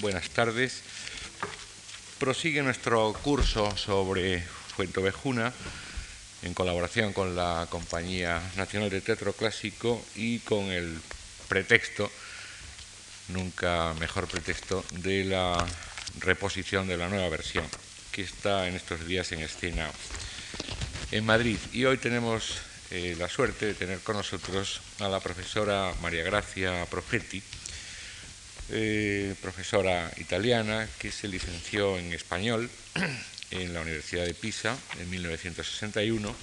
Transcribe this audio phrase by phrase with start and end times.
[0.00, 0.80] buenas tardes.
[2.18, 5.52] Prosigue nuestro curso sobre Fuentovejuna
[6.42, 10.98] en colaboración con la Compañía Nacional de Teatro Clásico y con el
[11.48, 12.10] pretexto,
[13.28, 15.66] nunca mejor pretexto, de la
[16.18, 17.64] reposición de la nueva versión
[18.12, 19.90] que está en estos días en escena
[21.12, 21.58] en Madrid.
[21.72, 22.58] Y hoy tenemos
[22.90, 27.42] eh, la suerte de tener con nosotros a la profesora María Gracia Profetti,
[28.72, 32.70] eh, profesora italiana que se licenció en español
[33.50, 36.34] en la Universidad de Pisa en 1961.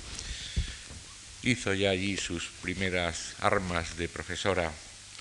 [1.44, 4.72] Hizo ya allí sus primeras armas de profesora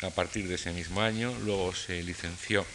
[0.02, 2.66] a partir de ese mismo año, luego se licenció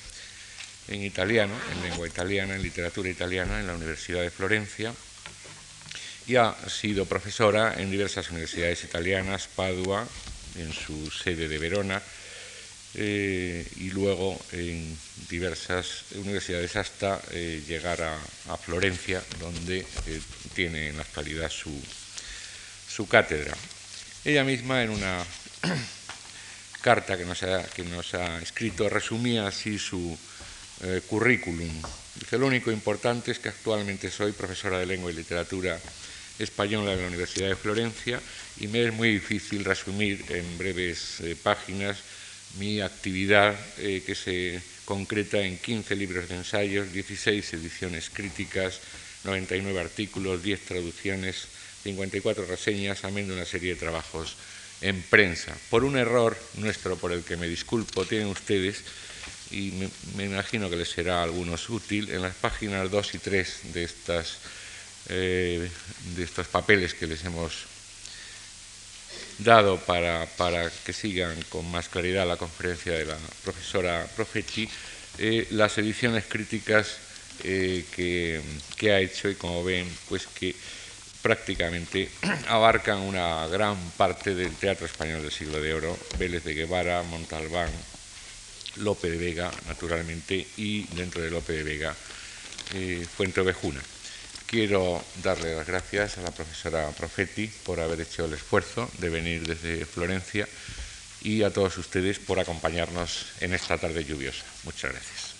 [0.88, 4.94] en italiano, en lengua italiana, en literatura italiana en la Universidad de Florencia
[6.28, 10.08] y ha sido profesora en diversas universidades italianas, Padua,
[10.56, 12.02] en su sede de Verona,
[12.94, 14.98] eh, y luego en
[15.30, 20.22] diversas universidades hasta eh, llegar a, Florencia, donde eh,
[20.54, 21.72] tiene en la actualidad su,
[22.88, 23.56] su, cátedra.
[24.26, 25.26] Ella misma en una
[26.82, 30.18] carta que nos, ha, que nos ha escrito resumía así su
[31.08, 31.70] currículum.
[32.16, 35.80] Dice, lo único importante es que actualmente soy profesora de lengua y literatura
[36.40, 38.20] española de la Universidad de Florencia
[38.60, 41.98] y me es muy difícil resumir en breves páginas
[42.58, 48.80] mi actividad eh, que se concreta en 15 libros de ensayos, 16 ediciones críticas,
[49.24, 51.48] 99 artículos, 10 traducciones,
[51.84, 54.36] 54 reseñas, amén de una serie de trabajos
[54.82, 55.56] en prensa.
[55.70, 58.84] Por un error nuestro, por el que me disculpo, tienen ustedes,
[59.52, 59.74] y
[60.16, 63.84] me, imagino que les será a algunos útil, en las páginas 2 y 3 de
[63.84, 64.38] estas
[65.10, 65.70] eh,
[66.16, 67.71] de estos papeles que les hemos
[69.44, 70.28] dado para,
[70.86, 74.70] que sigan con más claridad la conferencia de la profesora Profetti,
[75.18, 76.98] eh, las ediciones críticas
[77.44, 80.56] eh, que, ha hecho y como ven, pues que
[81.22, 82.10] prácticamente
[82.48, 87.70] abarcan una gran parte del teatro español del siglo de oro, Vélez de Guevara, Montalbán,
[88.78, 91.96] Lope de Vega, naturalmente, y dentro de Lope de Vega,
[93.18, 93.82] Fuente Ovejuna.
[94.52, 99.48] Quiero darle las gracias a la profesora Profetti por haber hecho el esfuerzo de venir
[99.48, 100.46] desde Florencia
[101.22, 104.44] y a todos ustedes por acompañarnos en esta tarde lluviosa.
[104.66, 105.32] Muchas gracias.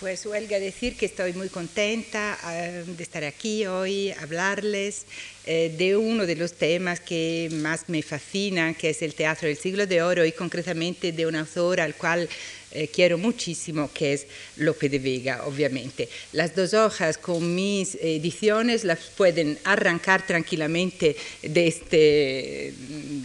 [0.00, 5.04] Pues huelga decir que estoy muy contenta eh, de estar aquí hoy, hablarles
[5.44, 9.58] eh, de uno de los temas que más me fascinan, que es el teatro del
[9.58, 12.28] siglo de oro y concretamente de un autor al cual
[12.70, 16.08] eh, quiero muchísimo, que es Lope de Vega, obviamente.
[16.32, 22.74] Las dos hojas con mis ediciones las pueden arrancar tranquilamente de, este,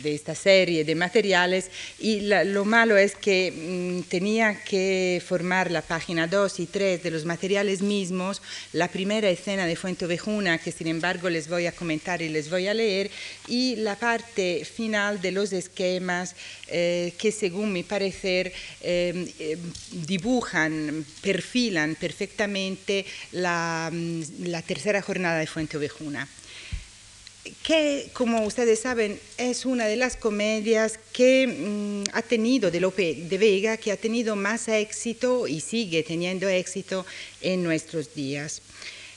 [0.01, 1.69] de esta serie de materiales.
[1.99, 7.11] Y lo malo es que mm, tenía que formar la página 2 y 3 de
[7.11, 11.71] los materiales mismos, la primera escena de Fuente Ovejuna, que sin embargo les voy a
[11.71, 13.11] comentar y les voy a leer,
[13.47, 16.35] y la parte final de los esquemas
[16.67, 19.57] eh, que según mi parecer eh, eh,
[19.91, 26.27] dibujan, perfilan perfectamente la, mm, la, tercera jornada de Fuente Ovejuna
[27.63, 33.16] que, como ustedes saben, es una de las comedias que mm, ha tenido, de Lope
[33.16, 37.05] de Vega, que ha tenido más éxito y sigue teniendo éxito
[37.41, 38.61] en nuestros días.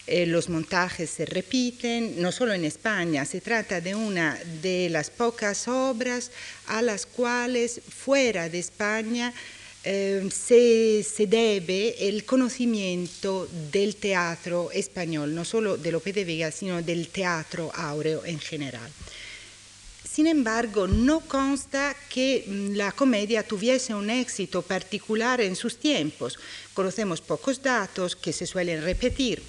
[0.08, 5.66] los montajes se repiten, no solo en España, se trata de una de las pocas
[5.66, 6.30] obras
[6.68, 9.34] a las cuales fuera de España
[9.88, 16.82] eh, se, debe el conocimiento del teatro español, no solo de Lope de Vega, sino
[16.82, 18.90] del teatro áureo en general.
[20.02, 26.36] Sin embargo, no consta que mm, la comedia tuviese un éxito particular en sus tiempos.
[26.74, 29.40] Conocemos pocos datos que se suelen repetir.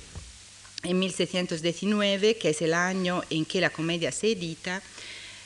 [0.83, 4.83] En 1619, que es el año en que la comedia se edita,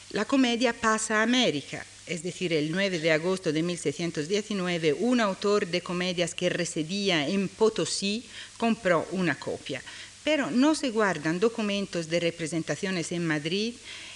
[0.10, 5.66] la comedia pasa a América es decir, el 9 de agosto de 1619, un autor
[5.66, 8.26] de comedias que residía en Potosí
[8.58, 9.82] compró una copia.
[10.26, 13.76] Pero no se guardan documentos de representaciones en Madrid,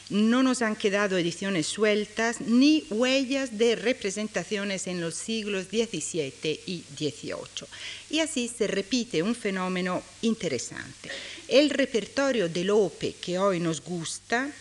[0.10, 6.84] no nos han quedado ediciones sueltas ni huellas de representaciones en los siglos XVII y
[6.98, 7.68] XVIII.
[8.10, 11.10] Y así se repite un fenómeno interesante.
[11.48, 14.52] El repertorio de Lope que hoy nos gusta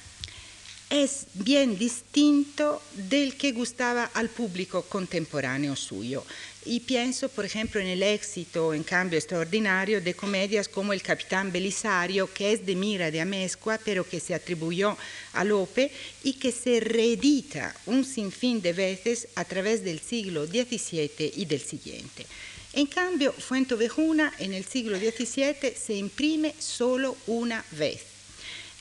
[0.91, 6.25] es bien distinto del que gustaba al público contemporáneo suyo.
[6.67, 11.53] Y pienso, por ejemplo, en el éxito, en cambio, extraordinario de comedias como El Capitán
[11.53, 14.97] Belisario, que es de Mira de Amezcua, pero que se atribuyó
[15.35, 15.91] a Lope
[16.23, 21.61] y que se reedita un sinfín de veces a través del siglo XVII y del
[21.61, 22.27] siguiente.
[22.73, 28.14] En cambio, Fuentovejuna en el siglo XVII se imprime solo una vez.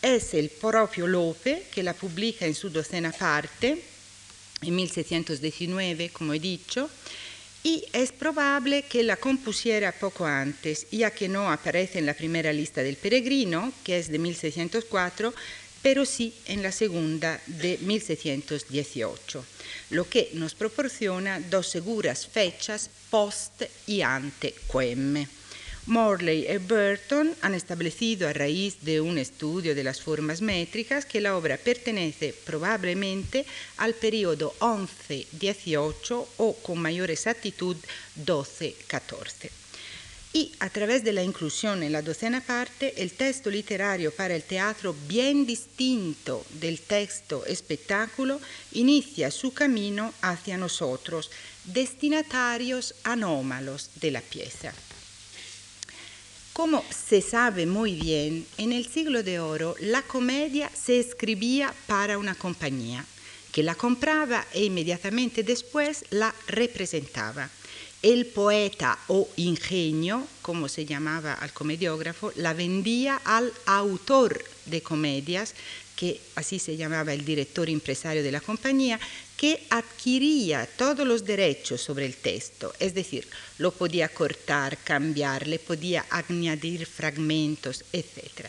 [0.04, 3.82] Es el propio Lope que la publica en su docena parte,
[4.62, 6.90] en 1619, como he dicho,
[7.64, 12.52] y es probable que la compusiera poco antes, ya que no aparece en la primera
[12.52, 15.34] lista del peregrino, que es de 1604,
[15.82, 19.46] pero sí en la segunda de 1618,
[19.92, 25.43] lo que nos proporciona dos seguras fechas post y ante Quemme.
[25.86, 31.20] Morley y Burton han establecido a raíz de un estudio de las formas métricas que
[31.20, 33.46] la obra pertenece probablemente
[33.78, 37.76] al periodo 11-18 o con mayor exactitud
[38.26, 39.50] 12-14.
[40.32, 44.44] Y a través de la inclusión en la docena parte, el texto literario para el
[44.44, 48.40] teatro, bien distinto del texto espectáculo,
[48.72, 51.30] inicia su camino hacia nosotros,
[51.66, 54.74] destinatarios anómalos de la pieza.
[56.54, 62.20] Como se sabe muy bien, en el siglo de oro la comedia se escribía para
[62.20, 63.04] una compañía
[63.52, 67.50] que la compraba e inmediatamente después la representaba.
[68.04, 75.56] El poeta o ingenio, como se llamaba al comediógrafo, la vendía al autor de comedias,
[75.96, 79.00] que así se llamaba el director empresario de la compañía,
[79.38, 83.28] que adquiría todos los derechos sobre el texto, es decir,
[83.58, 88.48] lo podía cortar, cambiar, le podía añadir fragmentos, etc.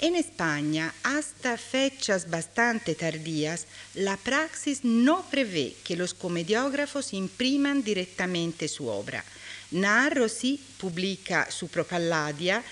[0.00, 8.66] En España, hasta fechas bastante tardías, la praxis no prevé que los comediógrafos impriman directamente
[8.66, 9.22] su obra.
[9.72, 12.64] Narro sí publica su Propalladia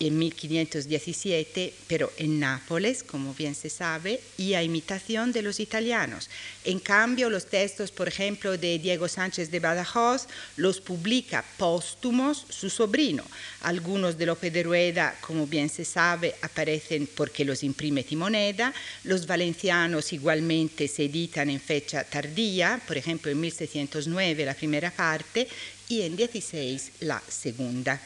[0.00, 6.30] en 1517, pero en Nápoles, como bien se sabe, y a imitación de los italianos.
[6.64, 10.26] En cambio, los textos, por ejemplo, de Diego Sánchez de Badajoz,
[10.56, 13.22] los publica póstumos su sobrino.
[13.60, 18.72] Algunos de Lope de Rueda, como bien se sabe, aparecen porque los imprime Timoneda.
[19.04, 25.46] Los valencianos igualmente se editan en fecha tardía, por ejemplo, en 1609 la primera parte
[25.88, 28.00] y en 16 la segunda.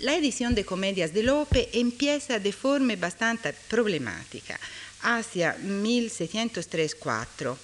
[0.00, 4.58] La edición de comedias de Lope empieza de forma bastante problemática,
[5.02, 7.56] hacia 1603-4.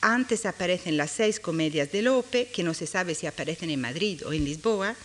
[0.00, 4.22] Antes aparecen las seis comedias de Lope, que no se sabe si aparecen en Madrid
[4.26, 4.96] o en Lisboa,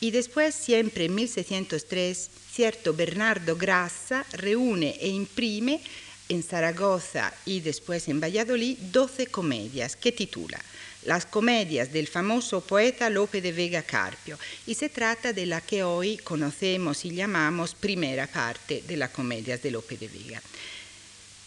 [0.00, 5.82] y después, siempre en 1603, cierto Bernardo Grassa reúne e imprime
[6.30, 10.58] en Zaragoza y después en Valladolid 12 comedias que titula
[11.04, 15.82] las comedias del famoso poeta Lope de Vega Carpio y se trata de la que
[15.82, 20.42] hoy conocemos y llamamos primera parte de las comedias de Lope de Vega.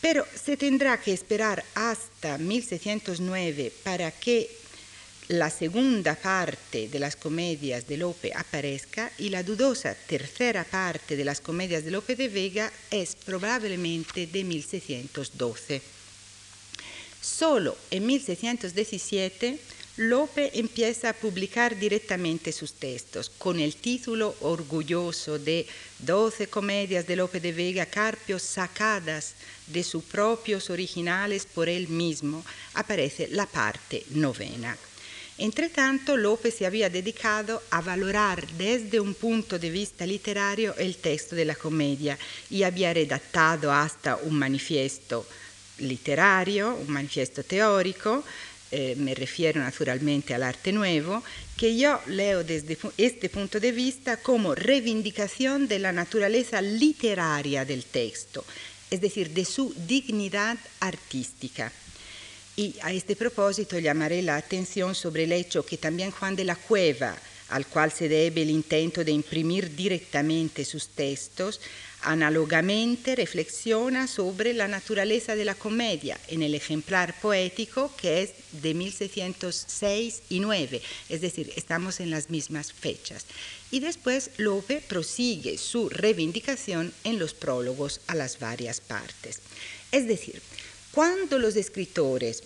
[0.02, 4.50] Pero se tendrá que esperar hasta 1609 para que
[5.30, 11.26] la segunda parte de las comedias de Lope aparezca y la dudosa tercera parte de
[11.26, 15.95] las comedias de Lope de Vega es probablemente de 1612.
[17.26, 19.58] Solo en 1617
[19.98, 25.66] Lope empieza a publicar directamente sus textos con el título orgulloso de
[25.98, 29.34] Doce comedias de Lope de Vega Carpio sacadas
[29.66, 32.46] de sus propios originales por él mismo.
[32.76, 34.78] Aparece la parte novena.
[35.40, 41.36] Entretanto, Lope se había dedicado a valorar desde un punto de vista literario el texto
[41.36, 42.20] de la comedia
[42.52, 45.26] y había redactado hasta un manifiesto
[45.80, 48.24] literario, un manifiesto teórico,
[48.72, 51.24] eh, me refiero naturalmente al arte nuevo,
[51.56, 57.86] que yo leo desde este punto de vista como reivindicación de la naturaleza literaria del
[57.86, 58.44] texto,
[58.90, 61.72] es decir, de su dignidad artística.
[62.58, 66.56] Y a este propósito llamaré la atención sobre el hecho que también Juan de la
[66.56, 67.16] Cueva,
[67.50, 71.62] al cual se debe el intento de imprimir directamente sus textos,
[72.06, 78.76] Análogamente reflexiona sobre la naturaleza de la comedia en el ejemplar poético que es de
[78.76, 83.26] 1606 y 9, es decir, estamos en las mismas fechas.
[83.72, 89.40] Y después Lope prosigue su reivindicación en los prólogos a las varias partes.
[89.92, 90.44] Es decir,
[90.92, 92.44] cuando los escritores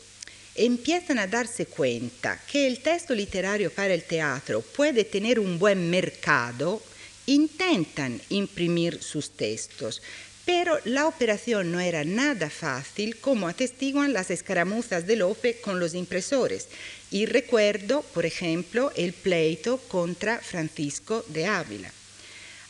[0.56, 5.90] empiezan a darse cuenta que el texto literario para el teatro puede tener un buen
[5.90, 6.82] mercado,
[7.30, 10.02] intentan imprimir sus textos,
[10.46, 15.94] Pero la operación no era nada fácil, como atestiguan las escaramuzas de Lope con los
[15.94, 16.70] impresores.
[17.12, 21.94] Y recuerdo, por ejemplo, el pleito contra Francisco de Ávila.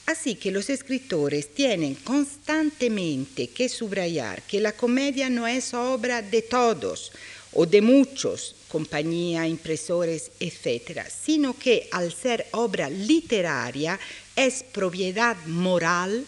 [0.08, 6.42] Así que los escritores tienen constantemente que subrayar que la comedia no es obra de
[6.42, 7.14] todos
[7.54, 14.00] o de muchos, compañía, impresores, etc., sino que al ser obra literaria
[14.40, 16.26] es propiedad moral,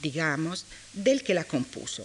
[0.00, 2.02] digamos, del que la compuso.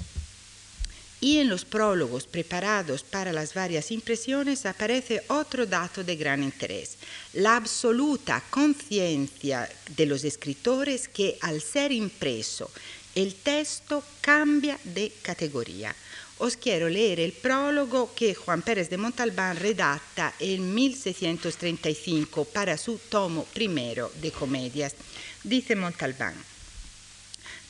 [1.22, 6.98] Y en los prólogos preparados para las varias impresiones aparece otro dato de gran interés,
[7.34, 12.69] la absoluta conciencia de los escritores que al ser impreso
[13.15, 15.96] el texto cambia de categoría.
[16.38, 22.98] Os quiero leer el prólogo que Juan Pérez de Montalbán redacta en 1635 para su
[22.98, 24.96] tomo primero de comedias.
[25.43, 26.36] Dice Montalbán,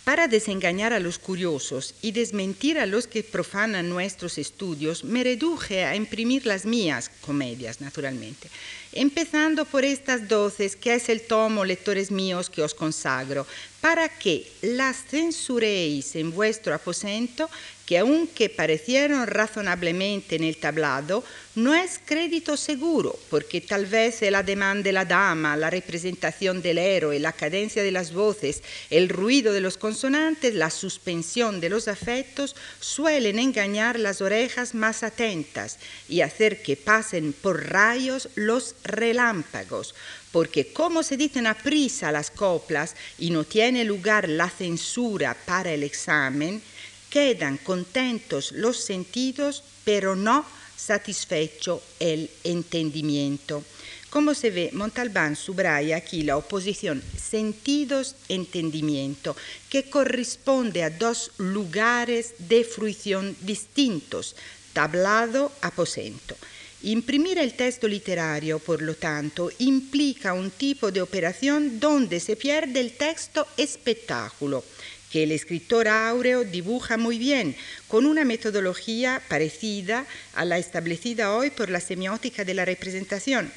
[0.04, 5.86] para desengañar a los curiosos y desmentir a los que profanan nuestros estudios, me reduje
[5.86, 8.50] a imprimir las mías comedias, naturalmente,
[8.92, 13.46] empezando por estas doce, que es el tomo, lectores míos, que os consagro,
[13.82, 17.50] para que las censuréis en vuestro aposento
[17.90, 21.24] que aunque parecieron razonablemente en el tablado,
[21.56, 26.78] no es crédito seguro, porque tal vez el ademán de la dama, la representación del
[26.78, 31.88] héroe, la cadencia de las voces, el ruido de los consonantes, la suspensión de los
[31.88, 39.96] afectos, suelen engañar las orejas más atentas y hacer que pasen por rayos los relámpagos,
[40.32, 45.72] porque como se dicen a prisa las coplas y no tiene lugar la censura para
[45.72, 46.62] el examen,
[47.10, 50.46] quedan contentos los sentidos, pero no
[50.76, 53.64] satisfecho el entendimiento.
[54.10, 59.36] Como se ve, Montalbán subraya aquí la oposición sentidos-entendimiento,
[59.70, 64.36] que corresponde a dos lugares de fruición distintos,
[64.74, 66.36] tablado-aposento.
[66.82, 72.80] Imprimir el texto literario, por lo tanto, implica un tipo de operación donde se pierde
[72.80, 74.64] el texto espectáculo
[75.12, 77.56] que el escritor áureo dibuja muy bien,
[77.88, 80.06] con una metodología parecida
[80.36, 83.52] a la establecida hoy por la semiótica de la representación.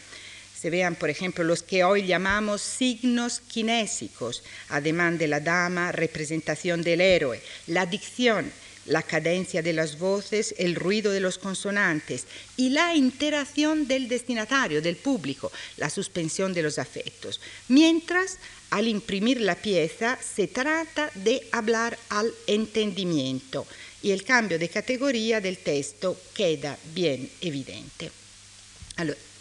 [0.58, 6.82] Se vean, por ejemplo, los que hoy llamamos signos kinésicos, ademán de la dama, representación
[6.82, 8.50] del héroe, la dicción,
[8.86, 14.82] la cadencia de las voces, el ruido de los consonantes y la interacción del destinatario,
[14.82, 17.40] del público, la suspensión de los afectos.
[17.68, 18.38] Mientras
[18.70, 23.66] al imprimir la pieza se trata de hablar al entendimiento
[24.02, 28.10] y el cambio de categoría del texto queda bien evidente.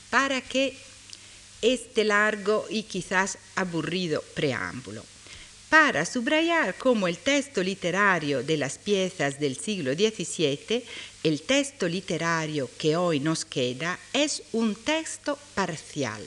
[0.10, 0.76] ¿para qué
[1.62, 5.04] este largo y quizás aburrido preámbulo?
[5.72, 10.84] Para subrayar cómo el texto literario de las piezas del siglo XVII,
[11.24, 16.22] el texto literario que hoy nos queda, es un texto parcial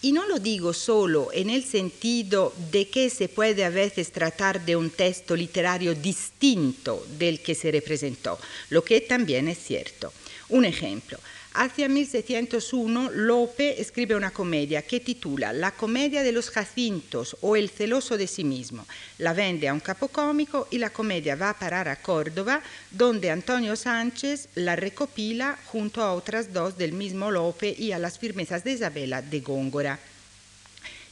[0.00, 4.64] y no lo digo solo en el sentido de que se puede a veces tratar
[4.64, 8.38] de un texto literario distinto del que se representó,
[8.70, 10.10] lo que también es cierto.
[10.48, 11.18] Un ejemplo,
[11.54, 17.70] Hacia 1601 Lope escribe una comedia que titula La comedia de los Jacintos o El
[17.70, 18.86] celoso de sí mismo.
[19.16, 23.76] La vende a un capocómico y la comedia va a parar a Córdoba, donde Antonio
[23.76, 28.72] Sánchez la recopila junto a otras dos del mismo Lope y a las firmezas de
[28.72, 29.98] Isabela de Góngora.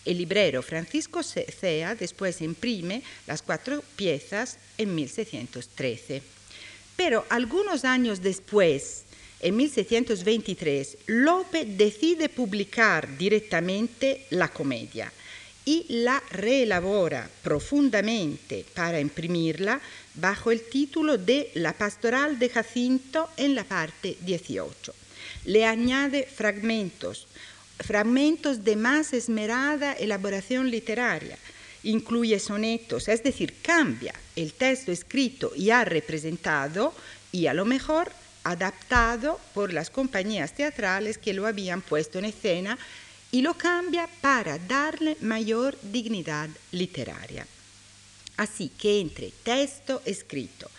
[0.05, 6.23] El librero Francisco Cea después imprime las cuatro piezas en 1613.
[6.97, 9.06] Pero algunos años después,
[9.41, 15.13] en 1623 Lope decide publicar directamente la comedia
[15.65, 19.81] y la reelabora profundamente para imprimirla
[20.15, 24.95] bajo el título de La Pastoral de Jacinto en la parte 18.
[25.47, 27.27] Le añade fragmentos,
[27.81, 31.37] fragmentos de más esmerada elaboración literaria,
[31.83, 36.95] incluye sonetos, es decir, cambia el texto escrito ya representado
[37.33, 38.13] y a lo mejor
[38.51, 42.79] adaptado por las compañías teatrales que lo habían puesto en escena
[43.33, 47.47] y lo cambia para darle mayor dignidad literaria.
[48.37, 50.71] Así que entre texto escrito,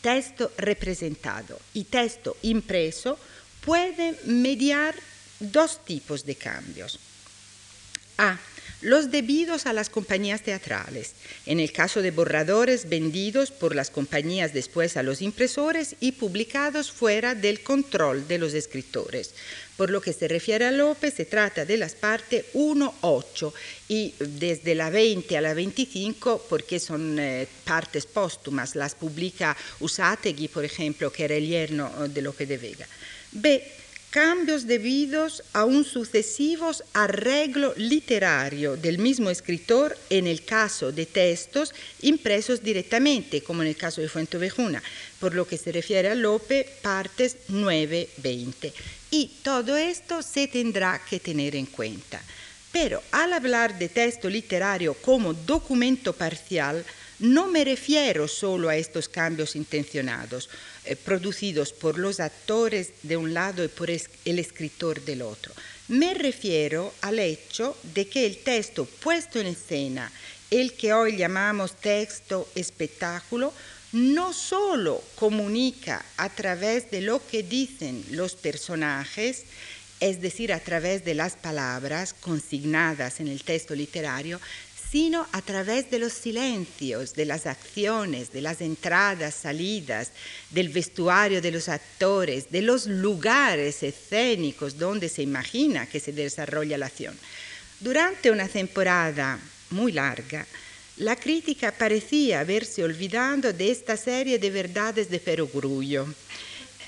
[0.00, 3.18] texto representado y texto impreso
[3.64, 4.94] puede mediar
[5.40, 7.00] dos tipos de cambios.
[8.18, 8.38] A.
[8.82, 11.12] los debidos a las compañías teatrales,
[11.46, 16.90] en el caso de borradores vendidos por las compañías después a los impresores y publicados
[16.90, 19.32] fuera del control de los escritores.
[19.76, 23.54] Por lo que se refiere a López, se trata de las partes 1, 8
[23.88, 30.48] y desde la 20 a la 25, porque son eh, partes póstumas, las publica Usategui,
[30.48, 32.86] por ejemplo, que era el yerno eh, de López de Vega.
[33.32, 41.06] B cambios debidos a un sucesivo arreglo literario del mismo escritor en el caso de
[41.06, 44.82] textos impresos directamente, como en el caso de Fuentovejuna,
[45.20, 48.72] por lo que se refiere a Lope, partes 9, 20.
[49.10, 52.20] Y todo esto se tendrá que tener en cuenta.
[52.72, 56.84] Pero al hablar de texto literario como documento parcial,
[57.18, 60.50] no me refiero solo a estos cambios intencionados,
[60.84, 65.52] eh, producidos por los actores de un lado y por el escritor del otro.
[65.88, 70.12] Me refiero al hecho de que el texto puesto en escena,
[70.50, 73.52] el que hoy llamamos texto espectáculo,
[73.92, 79.44] no solo comunica a través de lo que dicen los personajes,
[80.00, 84.40] es decir, a través de las palabras consignadas en el texto literario,
[84.96, 90.10] sino a través de los silencios, de las acciones, de las entradas, salidas,
[90.48, 96.78] del vestuario de los actores, de los lugares escénicos donde se imagina que se desarrolla
[96.78, 97.14] la acción.
[97.78, 99.38] Durante una temporada
[99.68, 100.46] muy larga,
[100.96, 106.06] la crítica parecía haberse olvidado de esta serie de verdades de perogrullo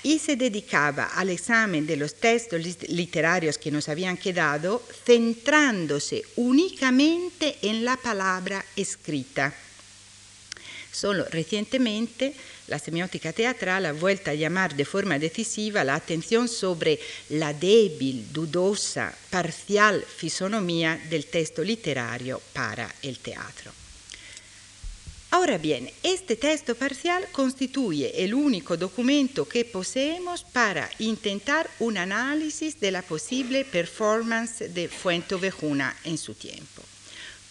[0.03, 7.57] y se dedicaba al examen de los textos literarios que nos habían quedado, centrándose únicamente
[7.61, 9.53] en la palabra escrita.
[10.91, 12.33] Solo recientemente
[12.67, 18.31] la semiótica teatral ha vuelto a llamar de forma decisiva la atención sobre la débil,
[18.31, 23.78] dudosa, parcial fisonomía del texto literario para el teatro.
[25.31, 32.79] Ahora bien, este texto parcial constituye el único documento que poseemos para intentar un análisis
[32.79, 36.81] de la posible performance de Fuentovejuna en su tiempo,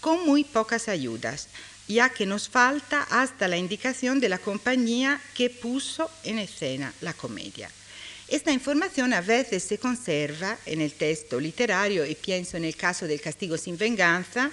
[0.00, 1.47] con muy pocas ayudas,
[1.87, 7.12] ya que nos falta hasta la indicación de la compañía que puso en escena la
[7.12, 7.70] comedia.
[8.26, 13.06] Esta información a veces se conserva en el texto literario y pienso en el caso
[13.06, 14.50] del castigo sin venganza,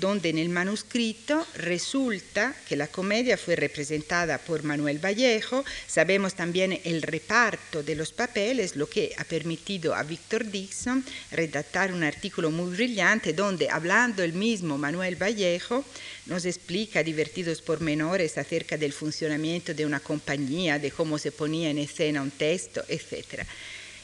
[0.00, 6.80] donde en el manuscrito resulta que la comedia fue representada por Manuel Vallejo, sabemos también
[6.84, 12.50] el reparto de los papeles, lo que ha permitido a Víctor Dixon redactar un artículo
[12.50, 15.84] muy brillante donde, hablando el mismo Manuel Vallejo,
[16.26, 21.78] nos explica divertidos pormenores acerca del funcionamiento de una compañía, de cómo se ponía en
[21.78, 23.42] escena un texto, etc.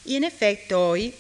[0.05, 1.15] Y en efecto hoy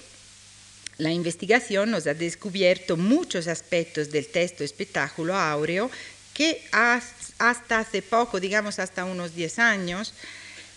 [1.01, 5.91] la investigación nos ha descubierto muchos aspectos del texto espectáculo áureo
[6.35, 10.13] que hasta hace poco, digamos hasta unos 10 años,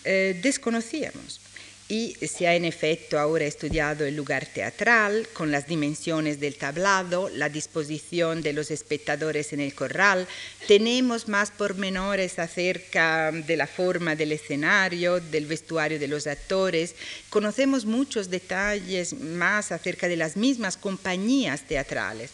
[0.04, 1.43] eh, desconocíamos
[1.88, 7.28] y se ha en efecto ahora estudiado el lugar teatral con las dimensiones del tablado,
[7.28, 10.26] la disposición de los espectadores en el corral.
[10.66, 16.94] Tenemos más pormenores acerca de la forma del escenario, del vestuario de los actores.
[17.28, 22.30] Conocemos muchos detalles más acerca de las mismas compañías teatrales.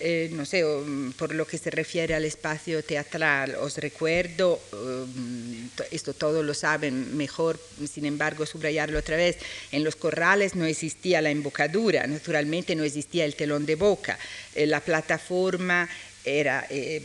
[0.00, 5.68] Eh, no sé, mm, por lo que se refiere al espacio teatral, os recuerdo, um,
[5.90, 7.58] esto todos lo saben mejor,
[7.90, 9.38] sin embargo, subrayarlo otra vez,
[9.72, 14.16] en los corrales no existía la embocadura, naturalmente no existía el telón de boca,
[14.54, 15.88] eh, la plataforma
[16.24, 17.02] era, eh,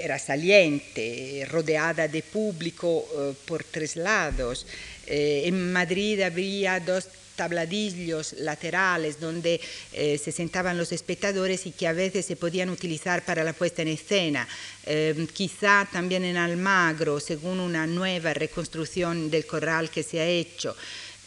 [0.00, 4.66] era, saliente, rodeada de público por tres lados.
[5.06, 9.60] en Madrid había dos tabladillos laterales donde
[9.92, 13.82] eh, se sentaban los espectadores y que a veces se podían utilizar para la puesta
[13.82, 14.48] en escena.
[14.84, 20.74] Eh, quizá también en Almagro, según una nueva reconstrucción del corral que se ha hecho.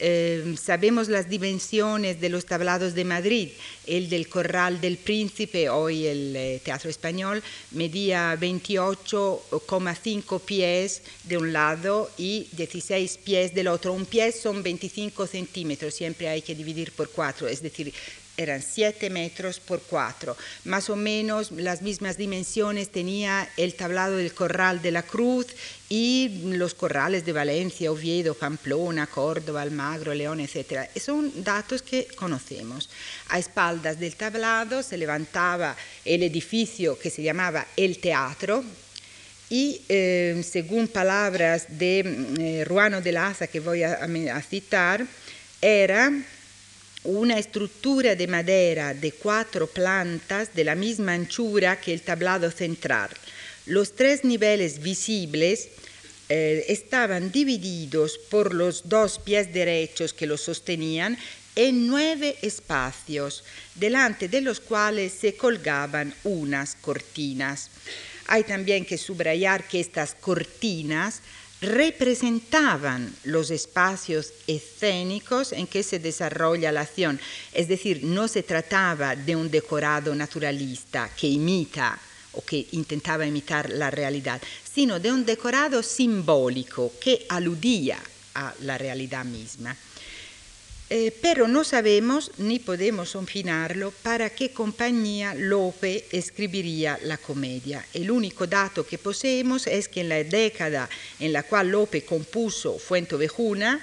[0.02, 3.50] Eh, sabemos las dimensiones de los tablados de Madrid.
[3.86, 11.52] El del Corral del Príncipe, hoy el eh, Teatro Español, medía 28,5 pies de un
[11.52, 13.92] lado y 16 pies del otro.
[13.92, 17.94] Un pie son 25 centímetros, siempre hay que dividir por cuatro, es decir,
[18.40, 20.36] eran 7 metros por 4.
[20.64, 25.48] Más o menos las mismas dimensiones tenía el tablado del Corral de la Cruz
[25.90, 30.90] y los corrales de Valencia, Oviedo, Pamplona, Córdoba, Almagro, León, etc.
[30.96, 32.90] Son datos que conocemos.
[33.28, 35.76] A espaldas del tablado se levantaba
[36.06, 38.64] el edificio que se llamaba el teatro,
[39.52, 42.00] y eh, según palabras de
[42.38, 45.04] eh, Ruano de Laza que voy a citar,
[45.60, 46.14] era
[47.04, 53.10] una estructura de madera de cuatro plantas de la misma anchura que el tablado central.
[53.66, 55.70] Los tres niveles visibles
[56.28, 61.18] eh, estaban divididos por los dos pies derechos que los sostenían
[61.56, 63.44] en nueve espacios,
[63.76, 67.70] delante de los cuales se colgaban unas cortinas.
[68.28, 71.22] Hay también que subrayar que estas cortinas
[71.62, 77.20] representaban los espacios escénicos en que se desarrolla la acción.
[77.54, 82.00] Es decir, no se trataba de un decorado naturalista que imita
[82.34, 88.00] o que intentaba imitar la realidad, sino de un decorado simbólico que aludía
[88.36, 89.76] a la realidad misma.
[90.92, 97.86] Eh, pero no sabemos ni podemos opinarlo para qué compañía Lope escribiría la comedia.
[97.94, 102.80] El único dato que poseemos es que en la década en la cual Lope compuso
[102.80, 103.80] Fuentovejuna,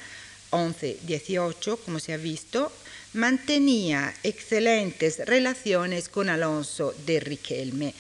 [0.51, 2.73] 11-18, como se ha visto,
[3.13, 7.95] mantenía excelentes relaciones con Alonso de Riquelme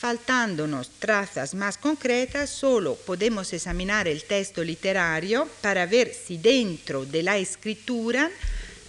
[0.00, 7.22] Faltándonos trazas más concretas, solo podemos examinar el texto literario para ver si dentro de
[7.22, 8.30] la escritura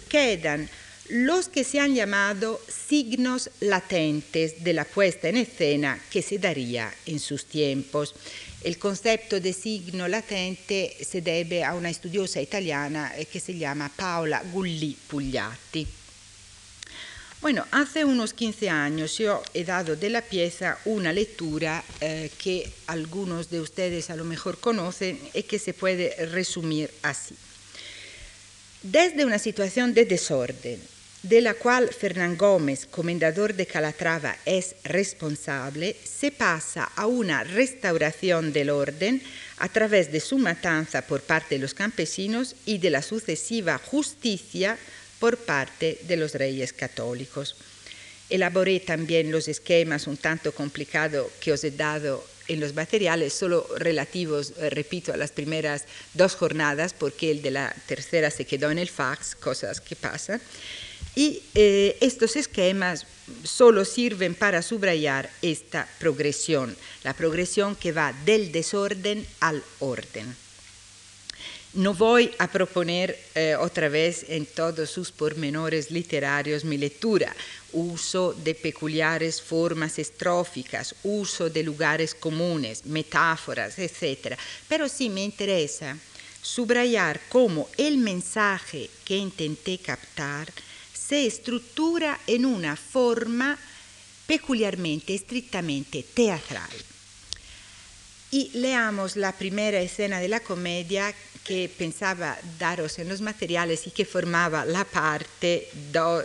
[0.08, 0.70] quedan
[1.10, 6.90] los que se han llamado signos latentes de la puesta en escena que se daría
[7.04, 8.14] en sus tiempos.
[8.62, 13.92] El concepto de signo latente se debe a una estudiosa italiana eh, que se llama
[13.94, 16.01] Paola Gulli Pugliatti.
[17.42, 22.72] Bueno, hace unos 15 años yo he dado de la pieza una lectura eh, que
[22.86, 27.34] algunos de ustedes a lo mejor conocen y que se puede resumir así.
[28.84, 30.80] Desde una situación de desorden,
[31.24, 38.52] de la cual Fernán Gómez, comendador de Calatrava, es responsable, se pasa a una restauración
[38.52, 39.20] del orden
[39.58, 44.78] a través de su matanza por parte de los campesinos y de la sucesiva justicia
[45.22, 47.54] por parte de los reyes católicos.
[48.28, 53.64] Elaboré también los esquemas un tanto complicados que os he dado en los materiales, solo
[53.76, 58.72] relativos, eh, repito, a las primeras dos jornadas, porque el de la tercera se quedó
[58.72, 60.40] en el fax, cosas que pasan.
[61.14, 63.06] Y eh, estos esquemas
[63.44, 70.41] solo sirven para subrayar esta progresión, la progresión que va del desorden al orden.
[71.74, 77.34] No voy a proponer eh, otra vez en todos sus pormenores literarios mi lectura,
[77.72, 84.36] uso de peculiares formas estróficas, uso de lugares comunes, metáforas, etc.
[84.68, 85.96] Pero sí me interesa
[86.42, 90.52] subrayar cómo el mensaje que intenté captar
[90.92, 93.58] se estructura en una forma
[94.26, 96.70] peculiarmente, estrictamente teatral.
[98.30, 103.90] Y leamos la primera escena de la comedia que pensaba daros en los materiales y
[103.90, 105.68] que formaba la parte,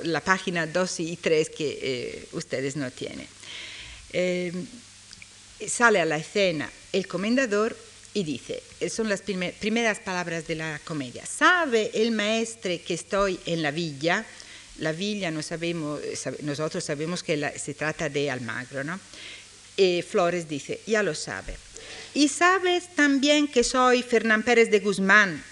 [0.03, 3.27] la página 2 y 3 que eh, ustedes no tienen.
[4.13, 4.53] Eh,
[5.67, 7.75] sale a la escena el comendador
[8.13, 13.39] y dice, eh, son las primeras palabras de la comedia, ¿sabe el maestre que estoy
[13.45, 14.23] en la villa?
[14.79, 15.99] La villa no sabemos,
[16.43, 18.99] nosotros sabemos que se trata de Almagro, ¿no?
[19.75, 21.55] Y Flores dice, ya lo sabe.
[22.17, 25.43] Y sabes también que soy Fernán Pérez de Guzmán.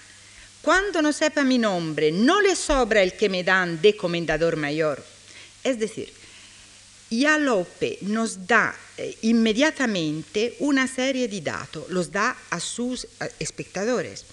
[0.62, 5.00] Cuando no sepa mi nombre, no le sobra el que me dan de comendador mayor.
[5.62, 6.12] Es decir,
[7.08, 13.06] ya Lope nos da eh, inmediatamente una serie de datos, los da a sus
[13.38, 14.24] espectadores.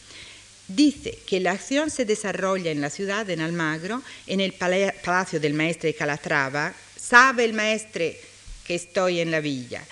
[0.68, 5.54] Dice que la acción se desarrolla en la ciudad, en Almagro, en el palacio del
[5.54, 6.74] maestre Calatrava.
[6.98, 8.20] Sabe el maestre
[8.66, 9.86] que estoy en la villa.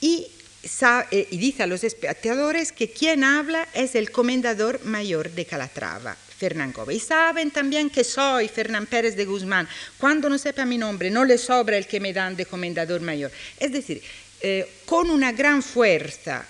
[0.00, 0.28] Y
[0.62, 6.14] eh, y dice a los espectadores que quien habla es el comendador mayor de Calatrava,
[6.14, 6.96] Fernán Gómez.
[6.96, 9.68] Y saben también que soy Fernán Pérez de Guzmán.
[9.98, 13.32] Cuando no sepa mi nombre, no le sobra el que me dan de comendador mayor.
[13.58, 14.02] Es decir,
[14.40, 16.46] eh, con una gran fuerza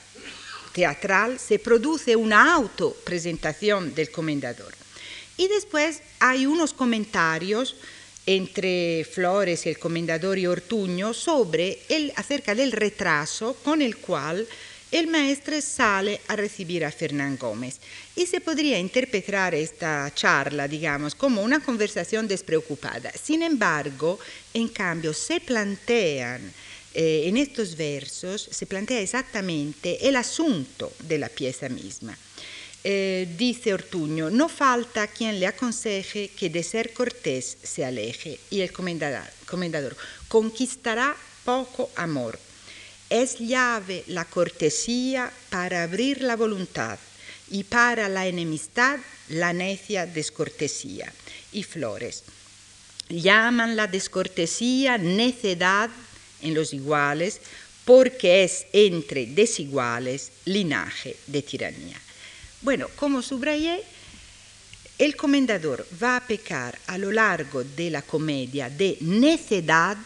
[0.72, 4.74] teatral se produce una autopresentación del comendador.
[5.38, 7.76] Y después hay unos comentarios
[8.26, 14.46] entre Flores y el comendador Ortuño sobre el, acerca del retraso con el cual
[14.92, 17.80] el maestro sale a recibir a Fernán Gómez.
[18.14, 23.10] Y se podría interpretar esta charla, digamos, como una conversación despreocupada.
[23.12, 24.18] Sin embargo,
[24.52, 26.52] en cambio, se plantean
[26.94, 32.16] eh, en estos versos, se plantea exactamente el asunto de la pieza misma.
[32.84, 38.40] Eh, dice Ortuño, no falta quien le aconseje que de ser cortés se aleje.
[38.50, 39.96] Y el comendador,
[40.28, 42.38] conquistará poco amor.
[43.08, 46.98] Es llave la cortesía para abrir la voluntad
[47.50, 51.12] y para la enemistad la necia descortesía.
[51.52, 52.24] Y Flores,
[53.08, 55.90] llaman la descortesía necedad
[56.40, 57.40] en los iguales
[57.84, 62.01] porque es entre desiguales linaje de tiranía.
[62.62, 63.82] Bueno, como subrayé,
[64.96, 69.96] el comendador va a pecar a lo largo de la comedia de necedad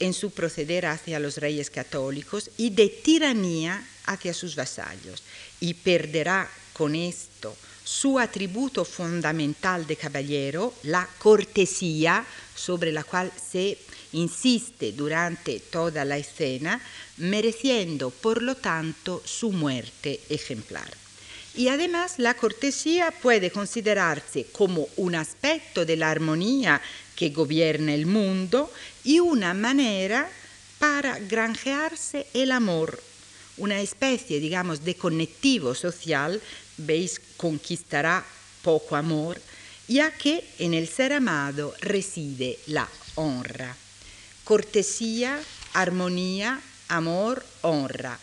[0.00, 5.22] en su proceder hacia los reyes católicos y de tiranía hacia sus vasallos
[5.60, 13.78] y perderá con esto su atributo fundamental de caballero, la cortesía, sobre la cual se
[14.12, 16.80] insiste durante toda la escena,
[17.18, 21.09] mereciendo por lo tanto su muerte ejemplar.
[21.60, 26.80] Y además la cortesía puede considerarse como un aspecto de la armonía
[27.14, 28.72] que gobierna el mundo
[29.04, 30.26] y una manera
[30.78, 33.02] para granjearse el amor,
[33.58, 36.40] una especie, digamos, de conectivo social,
[36.78, 38.24] veis, conquistará
[38.62, 39.38] poco amor,
[39.86, 43.76] ya que en el ser amado reside la honra.
[44.44, 45.38] Cortesía,
[45.74, 48.18] armonía, amor, honra.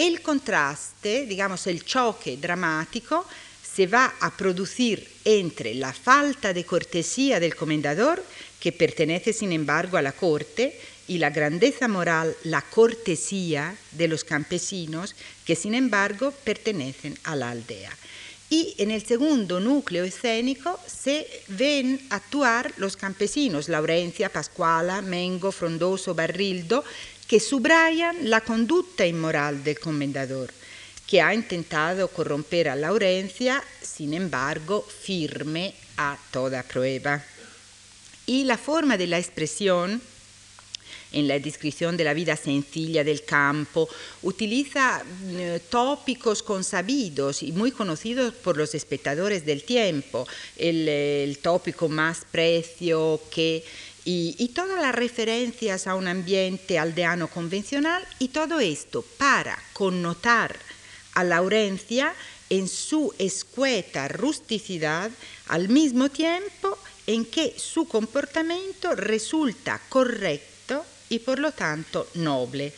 [0.00, 3.26] El contraste, digamos el choque dramático,
[3.62, 8.24] se va a producir entre la falta de cortesía del comendador,
[8.58, 14.24] que pertenece sin embargo a la corte, y la grandeza moral, la cortesía de los
[14.24, 17.94] campesinos, que sin embargo pertenecen a la aldea.
[18.48, 26.14] Y en el segundo núcleo escénico se ven actuar los campesinos, Laurencia, Pascuala, Mengo, Frondoso,
[26.14, 26.84] Barrildo,
[27.30, 30.52] que subrayan la conducta inmoral del comendador,
[31.06, 37.22] que ha intentado corromper a Laurencia, sin embargo, firme a toda prueba.
[38.26, 40.02] Y la forma de la expresión
[41.12, 43.88] en la descripción de la vida sencilla del campo,
[44.22, 51.88] utiliza eh, tópicos consabidos y muy conocidos por los espectadores del tiempo, el, el tópico
[51.88, 53.64] más precio que
[54.04, 60.58] y, todas las referencias a un ambiente aldeano convencional y todo esto para connotar
[61.14, 62.14] a Laurencia
[62.48, 65.10] en su escueta rusticidad
[65.48, 72.72] al mismo tiempo en que su comportamiento resulta correcto y por lo tanto noble.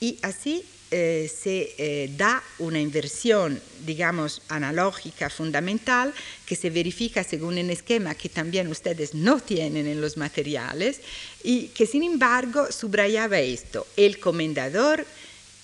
[0.00, 6.12] Y así eh, se eh, da una inversión, digamos, analógica fundamental
[6.44, 11.00] que se verifica según un esquema que también ustedes no tienen en los materiales
[11.44, 15.06] y que sin embargo subrayaba esto, el comendador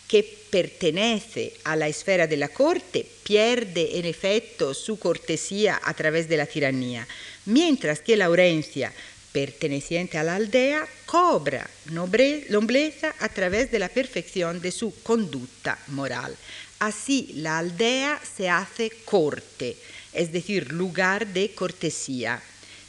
[0.06, 6.28] que pertenece a la esfera de la corte pierde en efecto su cortesía a través
[6.28, 7.06] de la tiranía,
[7.46, 8.92] mientras que Laurencia
[9.36, 16.34] perteneciente a la aldea cobra nobleza a través de la perfección de su conducta moral.
[16.78, 19.76] Así la aldea se hace corte,
[20.14, 22.40] es decir, lugar de cortesía,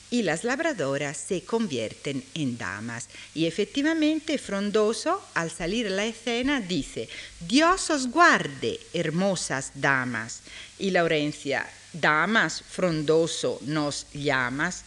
[0.10, 3.10] y las labradoras se convierten en damas.
[3.36, 7.10] Y efectivamente Frondoso, al salir a la escena, dice,
[7.42, 10.44] Dios os guarde, hermosas damas.
[10.80, 14.86] Y Laurencia, damas, Frondoso nos llamas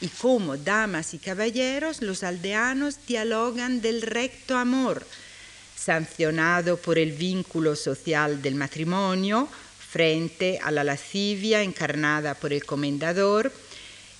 [0.00, 5.06] y como damas y caballeros los aldeanos dialogan del recto amor,
[5.76, 9.48] sancionado por el vínculo social del matrimonio
[9.90, 13.52] frente a la lascivia encarnada por el comendador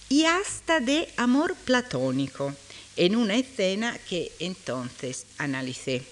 [0.09, 2.55] y hasta de amor platónico
[2.97, 6.03] en una escena que entonces analicé.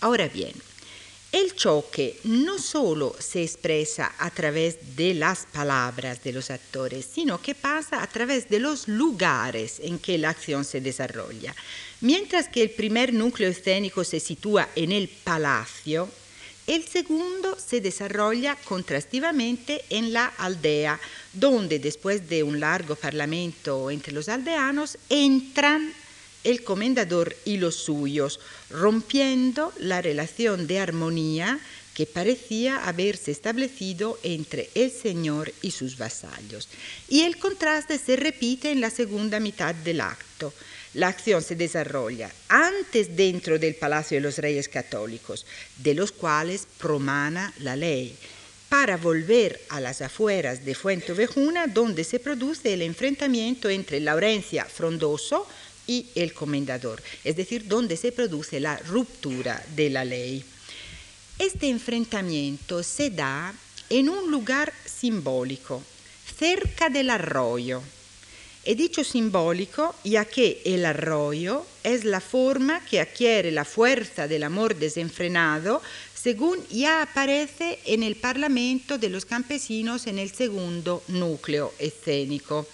[0.00, 0.52] Ahora bien,
[1.34, 7.42] el choque no solo se expresa a través de las palabras de los actores, sino
[7.42, 11.52] que pasa a través de los lugares en que la acción se desarrolla.
[12.00, 16.08] Mientras que el primer núcleo escénico se sitúa en el palacio,
[16.68, 21.00] el segundo se desarrolla contrastivamente en la aldea,
[21.32, 25.92] donde después de un largo parlamento entre los aldeanos entran
[26.44, 28.38] el comendador y los suyos,
[28.70, 31.58] rompiendo la relación de armonía
[31.94, 36.68] que parecía haberse establecido entre el señor y sus vasallos.
[37.08, 40.52] Y el contraste se repite en la segunda mitad del acto.
[40.94, 45.46] La acción se desarrolla antes dentro del Palacio de los Reyes Católicos,
[45.78, 48.16] de los cuales promana la ley,
[48.68, 54.64] para volver a las afueras de Fuente Ovejuna, donde se produce el enfrentamiento entre Laurencia
[54.64, 55.46] Frondoso,
[55.86, 60.44] y el comendador, es decir, donde se produce la ruptura de la ley.
[61.38, 63.54] Este enfrentamiento se da
[63.90, 65.82] en un lugar simbólico,
[66.38, 67.82] cerca del arroyo.
[68.64, 74.42] He dicho simbólico ya que el arroyo es la forma que adquiere la fuerza del
[74.42, 75.82] amor desenfrenado
[76.24, 82.66] según ya aparece en el Parlamento de los campesinos en el segundo núcleo escénico.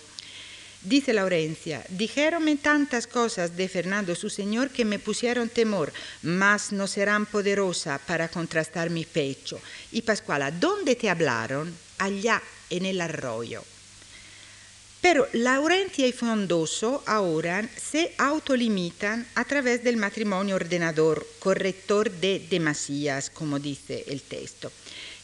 [0.83, 6.87] Dice Laurencia, dijéronme tantas cosas de Fernando su señor que me pusieron temor, mas no
[6.87, 9.61] serán poderosa para contrastar mi pecho.
[9.93, 11.77] Y Pascuala, ¿dónde te hablaron?
[11.99, 13.63] Allá, en el arroyo.
[15.03, 23.29] Pero Laurencia y Fondoso ahora se autolimitan a través del matrimonio ordenador, corrector de demasías,
[23.29, 24.73] como dice el texto.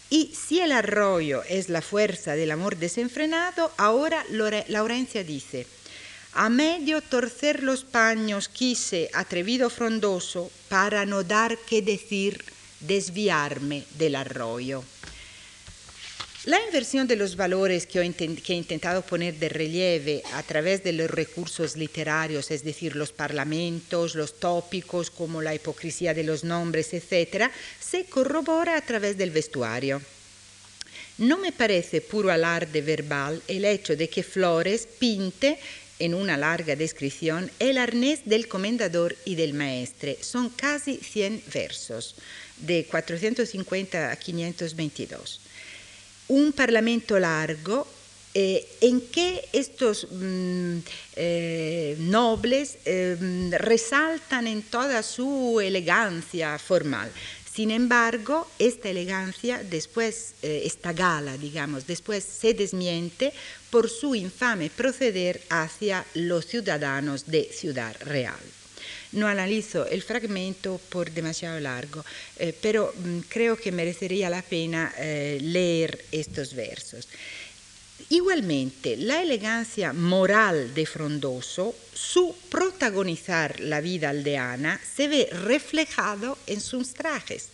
[0.08, 4.24] Y si el arroyo es la fuerza del amor desenfrenado, ahora
[4.68, 5.66] Laurencia dice,
[6.32, 12.44] a medio torcer los paños quise, atrevido frondoso, para no dar que decir,
[12.80, 14.84] desviarme del arroyo.
[16.46, 21.10] La inversión de los valores que, he intentado poner de relieve a través de los
[21.10, 27.50] recursos literarios, es decir, los parlamentos, los tópicos como la hipocresía de los nombres, etc.,
[27.80, 30.00] se corrobora a través del vestuario.
[31.18, 35.58] No me parece puro alarde verbal el hecho de que Flores pinte
[35.98, 40.18] en una larga descripción el arnés del comendador y del maestre.
[40.20, 42.14] Son casi 100 versos,
[42.58, 45.40] de 450 a 522
[46.28, 47.86] un parlamento largo
[48.38, 50.78] eh, en que estos mm,
[51.16, 53.16] eh, nobles eh,
[53.58, 57.10] resaltan en toda su elegancia formal.
[57.50, 63.32] Sin embargo, esta elegancia después, esta gala, digamos, después se desmiente
[63.70, 68.65] por su infame proceder hacia los ciudadanos de Ciudad Real.
[69.16, 72.04] No analizo el fragmento por demasiado largo,
[72.38, 77.08] eh, pero mm, creo que merecería la pena eh, leer estos versos.
[78.08, 86.60] Igualmente, la elegancia moral de Frondoso, su protagonizar la vida aldeana, se ve reflejado en
[86.60, 87.48] sus trajes.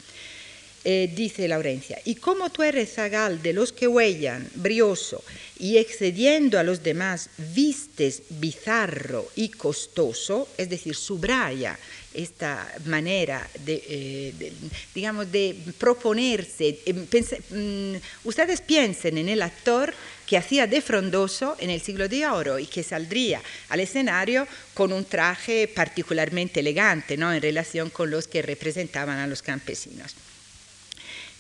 [0.85, 5.23] Eh, dice Laurencia, y como tú eres zagal de los que huellan, brioso,
[5.57, 11.79] y excediendo a los demás vistes bizarro y costoso, es decir, subraya
[12.15, 14.53] esta manera de, eh,
[14.93, 16.81] digamos, de proponerse.
[16.85, 19.95] Eh, mm, ustedes piensen en el actor
[20.27, 24.93] que hacía de frondoso en el siglo de oro y que saldría al escenario con
[24.93, 27.33] un traje particularmente elegante ¿no?
[27.33, 30.17] en relación con los que representaban a los campesinos.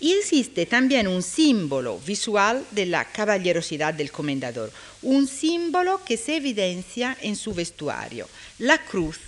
[0.02, 6.38] Y existe también un símbolo visual de la caballerosidad del comendador, un símbolo que se
[6.38, 9.20] evidencia en su vestuario, la cruz,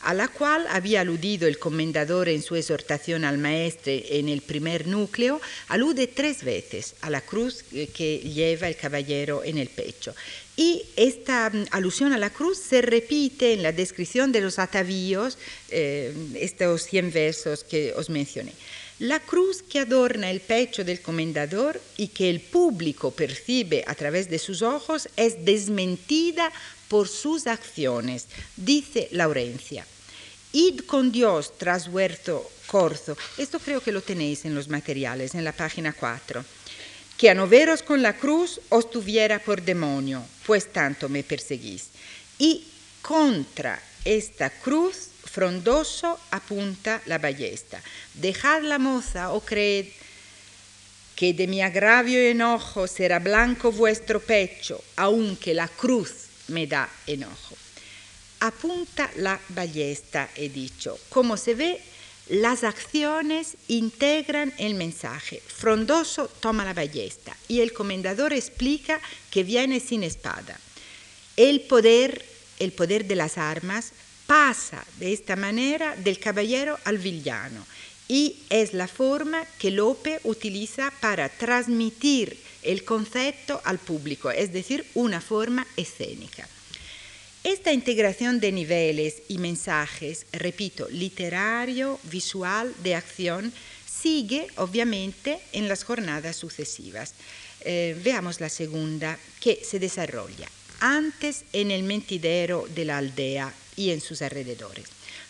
[0.00, 4.86] a la cual había aludido el comendador en su exhortación al maestre en el primer
[4.86, 7.62] núcleo, alude tres veces a la cruz
[7.94, 10.14] que lleva el caballero en el pecho.
[10.56, 15.36] Y esta mm, alusión a la cruz se repite en la descripción de los atavíos,
[15.68, 18.52] eh, estos 100 versos que os mencioné.
[19.00, 24.30] La cruz que adorna el pecho del comendador y que el público percibe a través
[24.30, 26.52] de sus ojos es desmentida
[26.88, 28.26] por sus acciones,
[28.56, 29.84] dice Laurencia.
[30.52, 33.16] Id con Dios tras huerto corzo.
[33.36, 36.44] Esto creo que lo tenéis en los materiales, en la página 4.
[37.18, 41.88] Que a no veros con la cruz os tuviera por demonio, pues tanto me perseguís.
[42.38, 42.64] Y
[43.02, 47.82] contra esta cruz frondoso apunta la ballesta.
[48.14, 49.86] Dejad la moza o creed
[51.16, 56.88] que de mi agravio y enojo será blanco vuestro pecho, aunque la cruz me da
[57.06, 57.56] enojo.
[58.40, 60.98] Apunta la ballesta, he dicho.
[61.08, 61.80] Como se ve,
[62.28, 65.42] las acciones integran el mensaje.
[65.44, 70.60] Frondoso toma la ballesta y el comendador explica que viene sin espada.
[71.36, 72.24] El poder,
[72.60, 73.92] el poder de las armas,
[74.26, 77.64] pasa de esta manera del caballero al villano
[78.08, 84.84] y es la forma que Lope utiliza para transmitir el concepto al público, es decir,
[84.94, 86.48] una forma escénica.
[87.42, 93.52] Esta integración de niveles y mensajes, repito, literario, visual, de acción,
[93.86, 97.14] sigue obviamente en las jornadas sucesivas.
[97.60, 100.48] Eh, veamos la segunda que se desarrolla
[100.80, 104.86] antes en el mentidero de la aldea y en sus alrededores.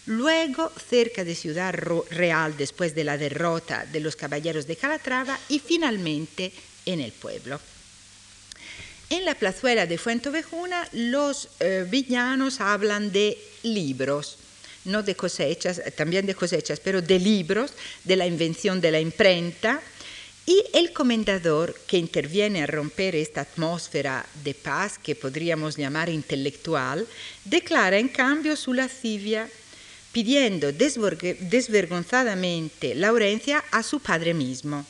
[0.07, 1.75] Luego cerca de Ciudad
[2.11, 6.53] Real después de la derrota de los caballeros de Calatrava y finalmente
[6.85, 7.59] en el pueblo.
[9.11, 14.39] En la plazuela de Fuentovejuna los eh, villanos hablan de libros,
[14.85, 17.73] no de cosechas, también de cosechas, pero de libros,
[18.05, 19.81] de la invención de la imprenta,
[20.47, 27.07] y el comendador que interviene a romper esta atmósfera de paz que podríamos llamar intelectual,
[27.45, 29.49] declara en cambio su lascivia
[30.13, 34.87] pidiendo desvergonzadamente Laurencia a su padre mismo,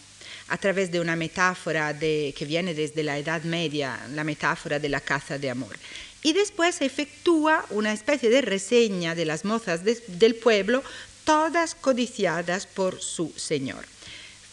[0.48, 5.00] a través de una metáfora que viene desde la Edad Media, la metáfora de la
[5.00, 5.78] caza de amor.
[6.22, 10.82] y después efectúa una especie de reseña de las mozas de, del pueblo,
[11.24, 13.84] todas codiciadas por su señor.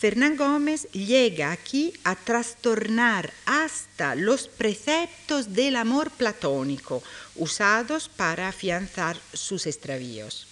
[0.01, 7.03] Fernán Gómez llega aquí a trastornar hasta los preceptos del amor platónico
[7.35, 10.47] usados para afianzar sus extravíos.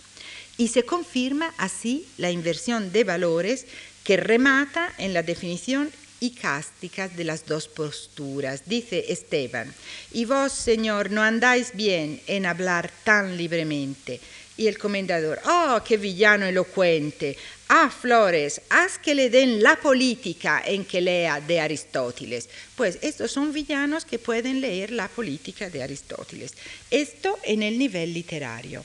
[0.58, 3.66] Y se confirma así la inversión de valores
[4.04, 5.89] que remata en la definición
[6.20, 8.64] icásticas de las dos posturas.
[8.68, 9.74] Dice Esteban,
[10.12, 14.22] y vos, Señor, no andáis bien en hablar tan libremente.
[14.60, 17.38] Y el comendador, oh, qué villano elocuente.
[17.70, 22.49] Ah, Flores, haz que le den la política en que lea de Aristóteles.
[22.76, 26.55] Pues estos son villanos que pueden leer la política de Aristóteles.
[26.91, 28.84] Esto en el nivel literario.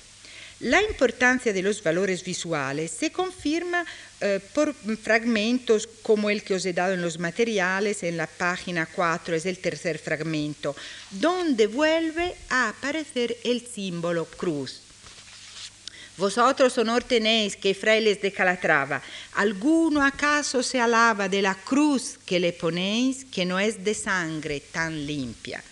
[0.61, 3.85] La importancia de los valores visuales se confirma
[4.21, 8.87] eh, por fragmentos como el que os he dado en los materiales, en la página
[8.87, 10.77] 4 es el tercer fragmento,
[11.11, 14.84] donde vuelve a aparecer el símbolo cruz.
[16.17, 19.03] Vosotros honor tenéis que frailes de Calatrava,
[19.35, 24.61] ¿alguno acaso se alaba de la cruz que le ponéis, que no es de sangre
[24.61, 25.63] tan limpia?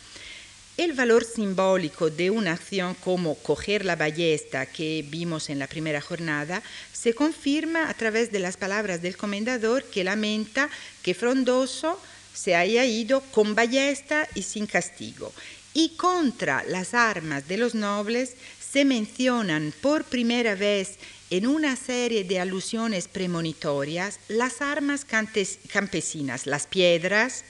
[0.76, 6.00] El valor simbólico de una acción como coger la ballesta que vimos en la primera
[6.00, 6.60] jornada
[6.92, 10.68] se confirma a través de las palabras del comendador que lamenta
[11.02, 12.00] que Frondoso
[12.34, 15.32] se haya ido con ballesta y sin castigo.
[15.74, 18.34] Y contra las armas de los nobles
[18.72, 20.96] se mencionan por primera vez
[21.28, 27.44] en una serie de alusiones premonitorias las armas campesinas, las piedras,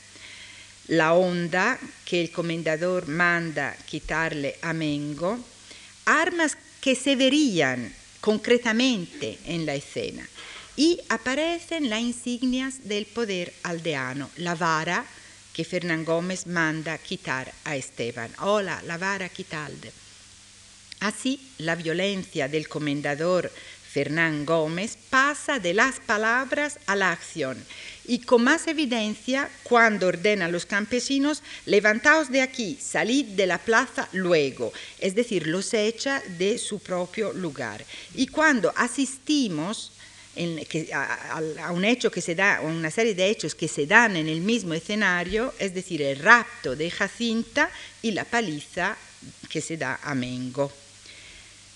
[0.88, 5.38] la onda que el comendador manda quitarle a Mengo,
[6.06, 10.28] armas que se verían concretamente en la escena
[10.74, 15.04] y aparecen las insignias del poder aldeano, la vara
[15.52, 18.32] que Fernán Gómez manda quitar a Esteban.
[18.40, 19.92] Hola, la vara quitalde.
[21.02, 23.50] Así, la violencia del comendador
[23.92, 27.58] Fernán Gómez pasa de las palabras a la acción
[28.04, 33.58] y con más evidencia cuando ordena a los campesinos, levantaos de aquí, salid de la
[33.58, 37.84] plaza luego, es decir, los echa de su propio lugar.
[38.14, 39.90] Y cuando asistimos
[40.94, 44.28] a, a, un hecho que se da, una serie de hechos que se dan en
[44.28, 47.68] el mismo escenario, es decir, el rapto de Jacinta
[48.02, 48.96] y la paliza
[49.48, 50.81] que se da a Mengo.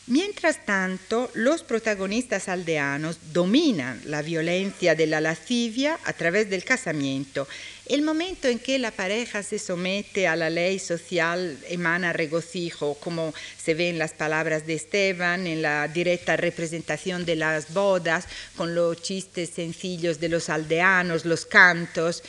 [0.09, 7.49] Mientras tanto, los protagonistas aldeanos dominan la violencia de la lascivia a través del casamiento.
[7.87, 13.35] El momento en que la pareja se somete a la ley social emana regocijo, como
[13.61, 18.27] se ve en las palabras de Esteban, en la directa representación de las bodas,
[18.57, 22.23] con los chistes sencillos de los aldeanos, los cantos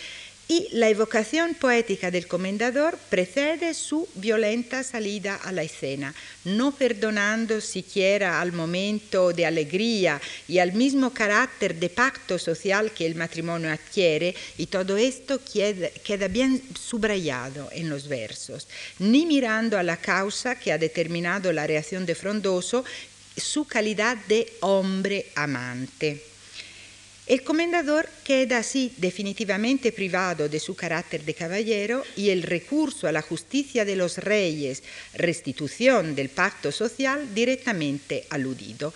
[0.47, 7.59] y la evocación poética del comendador precede su violenta salida a la escena, no perdonando
[7.59, 13.71] siquiera al momento de alegría y al mismo carácter de pacto social que el matrimonio
[13.71, 18.67] adquiere, y todo esto queda, bien subrayado en los versos,
[18.99, 22.85] ni mirando a la causa que ha determinado la reacción de Frondoso,
[23.35, 26.36] su calidad de hombre amante.
[27.28, 33.11] El comendador queda así definitivamente privado de su carácter de caballero y el recurso a
[33.11, 34.82] la justicia de los reyes,
[35.13, 38.93] restitución del pacto social, directamente aludido.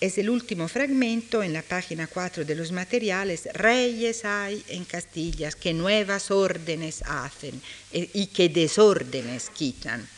[0.00, 3.48] Es el último fragmento en la página 4 de los materiales.
[3.52, 7.60] Reyes hay en Castillas que nuevas órdenes hacen
[7.92, 10.08] eh, y que desórdenes quitan.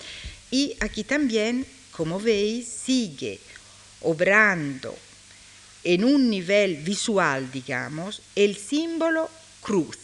[0.51, 3.41] Y aquí también, como veis, sigue
[4.03, 4.95] obrando
[5.85, 9.30] en un nivel visual, digamos, el símbolo
[9.61, 9.99] cruz.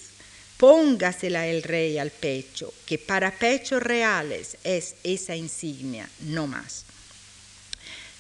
[0.57, 6.85] Póngasela el rey al pecho, que para pechos reales es esa insignia, no más.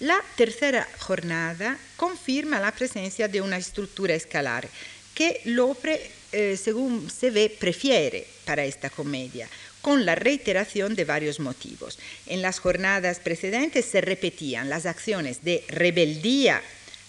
[0.00, 4.66] La tercera jornada confirma la presencia de una estructura escalar
[5.14, 9.46] que Lopre, eh, según se ve, prefiere para esta comedia,
[9.82, 11.98] con la reiteración de varios motivos.
[12.26, 16.62] En las jornadas precedentes se repetían las acciones de rebeldía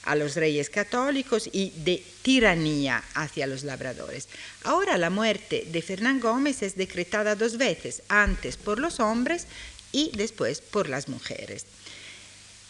[0.03, 4.27] a los reyes católicos y de tiranía hacia los labradores.
[4.63, 9.47] Ahora la muerte de Fernán Gómez es decretada dos veces, antes por los hombres
[9.91, 11.65] y después por las mujeres.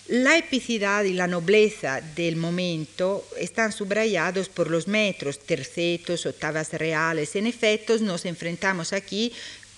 [0.07, 7.35] La epicidad y la nobleza del momento están subrayados por los metros, tercetos, octavas reales.
[7.37, 9.31] En efecto, nos enfrentamos aquí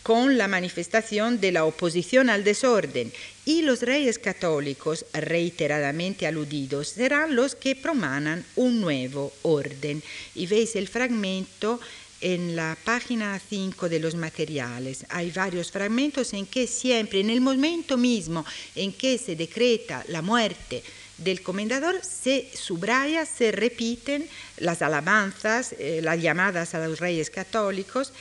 [0.03, 3.11] con la manifestación de la oposición al desorden
[3.45, 10.03] y los reyes católicos, reiteradamente aludidos, serán los que promanan un nuevo orden.
[10.35, 11.79] Y veis el fragmento
[12.19, 17.41] en la página 5 de los materiales hay varios fragmentos en que siempre, en el
[17.41, 18.45] momento mismo
[18.75, 20.83] en que se decreta la muerte
[21.17, 24.27] del comendador, se subraya, se repiten
[24.57, 28.13] las alabanzas, eh, las llamadas a los reyes católicos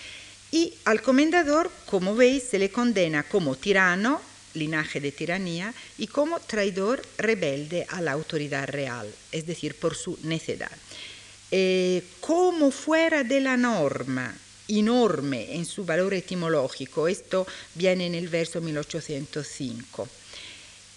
[0.52, 4.20] y al comendador, como veis, se le condena como tirano,
[4.52, 10.18] linaje de tiranía, y como traidor rebelde a la autoridad real, es decir, por su
[10.24, 10.70] necedad.
[11.50, 14.36] Eh, como fuera de la norma,
[14.68, 20.06] enorme en su valor etimológico, esto viene en el verso 1805.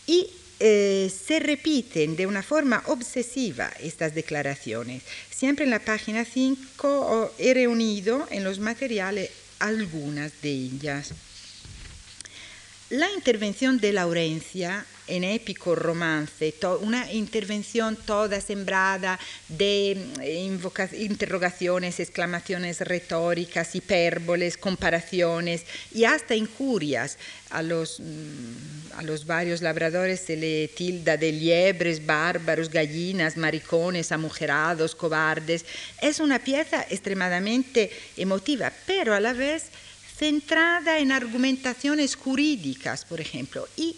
[0.08, 0.28] Y
[0.60, 5.04] eh, se repiten de una forma obsesiva estas declaraciones.
[5.30, 9.30] Siempre en la página 5 he reunido en los materiales
[9.68, 11.12] algunas de ellas.
[12.90, 22.82] La intervención de Laurencia en épico romance, una intervención toda sembrada de mm, interrogaciones, exclamaciones
[22.82, 27.18] retóricas, hipérboles, comparaciones y hasta injurias.
[27.52, 34.12] A los, mm, a los varios labradores se le tilda de liebres, bárbaros, gallinas, maricones,
[34.12, 35.66] amujerados, cobardes.
[36.02, 39.66] Es una pieza extremadamente emotiva, pero a la vez
[40.18, 43.98] centrada en argumentaciones jurídicas, por ejemplo, y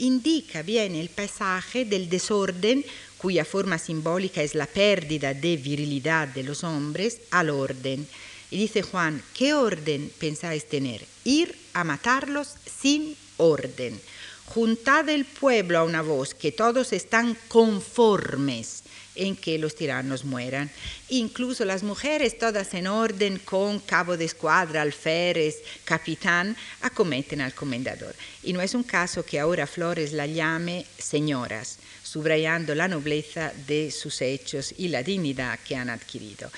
[0.00, 2.84] indica bien el paisaje del desorden,
[3.18, 8.06] cuya forma simbólica es la pérdida de virilidad de los hombres, al orden.
[8.50, 11.04] Y dice Juan, ¿qué orden pensáis tener?
[11.24, 14.00] Ir a matarlos sin orden.
[14.46, 18.82] Juntad el pueblo a una voz, que todos están conformes
[19.14, 20.70] en que los tiranos mueran.
[21.08, 28.14] Incluso las mujeres, todas en orden, con cabo de escuadra, alférez, capitán, acometen al comendador.
[28.42, 33.90] Y no es un caso que ahora Flores la llame señoras, subrayando la nobleza de
[33.90, 36.50] sus hechos y la dignidad que han adquirido.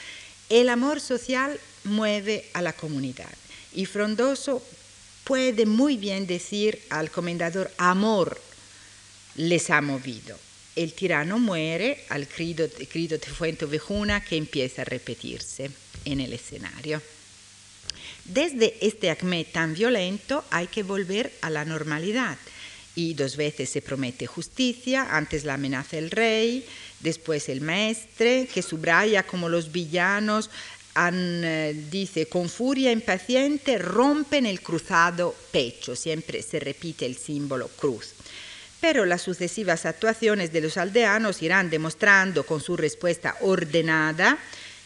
[0.49, 3.33] El amor social mueve a la comunidad
[3.75, 4.63] y Frondoso
[5.25, 8.39] puede muy bien decir al comendador, amor
[9.37, 10.37] les ha movido
[10.77, 15.71] el tirano muere al grito, de Fuente Ovejuna que empieza a repetirse
[16.05, 17.03] en el escenario.
[18.25, 22.39] Desde este acme tan violento hay que volver a la normalidad.
[22.95, 26.65] Y dos veces se promete justicia, antes la amenaza el rey,
[27.01, 30.51] después el maestre, que subraya como los villanos
[30.95, 38.13] eh, dice, con furia impaciente rompen el cruzado pecho, siempre se repite el símbolo cruz
[38.83, 44.37] pero las sucesivas actuaciones de los aldeanos irán demostrando con su respuesta ordenada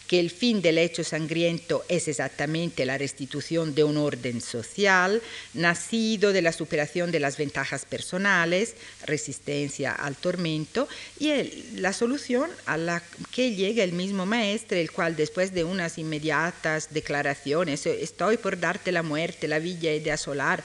[0.07, 5.21] que el fin del hecho sangriento es exactamente la restitución de un orden social,
[5.55, 8.75] nacido de la superación de las ventajas personales,
[9.07, 10.89] resistencia al tormento,
[11.19, 15.97] y la solución a la que llega el mismo maestre, el cual después de unas
[15.97, 20.63] inmediatas declaraciones, estoy por darte la muerte, la villa he de asolar,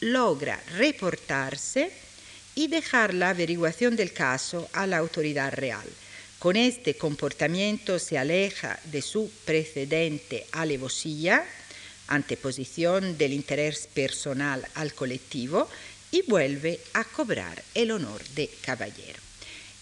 [0.00, 2.07] logra reportarse
[2.58, 5.86] y dejar la averiguación del caso a la autoridad real.
[6.40, 11.46] Con este comportamiento se aleja de su precedente alevosía,
[12.08, 15.68] anteposición del interés personal al colectivo,
[16.10, 19.20] y vuelve a cobrar el honor de caballero.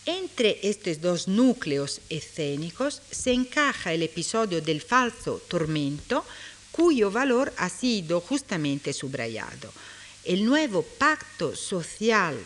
[0.05, 6.27] Entre estos dos núcleos escénicos se encaja el episodio del falso tormento,
[6.72, 9.72] cuyo valor ha sido justamente subrayado.
[10.24, 12.37] El nuevo pacto social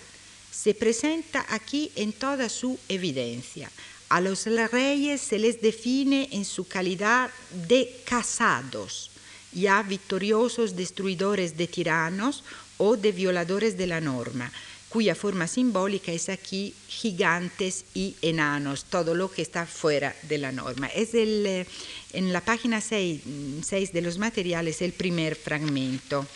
[0.62, 3.70] se presenta aquí en toda su evidencia.
[4.10, 7.30] A los reyes se les define en su calidad
[7.66, 9.10] de casados,
[9.52, 12.44] ya victoriosos destruidores de tiranos
[12.76, 14.52] o de violadores de la norma,
[14.90, 20.52] cuya forma simbólica es aquí gigantes y enanos, todo lo que está fuera de la
[20.52, 20.88] norma.
[20.88, 21.66] Es eh,
[22.12, 23.22] en la página 6,
[23.64, 26.26] 6 de los materiales el primer fragmento.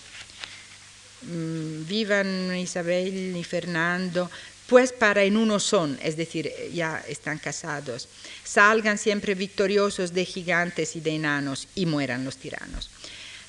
[1.27, 4.31] Mm, vivan Isabel y Fernando,
[4.67, 8.09] pues para en uno son, es decir, ya están casados,
[8.45, 12.91] salgan siempre victoriosos de gigantes y de enanos y mueran los tiranos.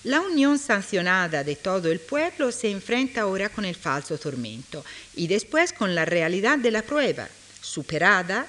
[0.03, 5.28] La unión sancionada de todo el pueblo se enfrenta ahora con el falso tormento y
[5.28, 7.28] después con la realidad de la prueba,
[7.61, 8.45] superada,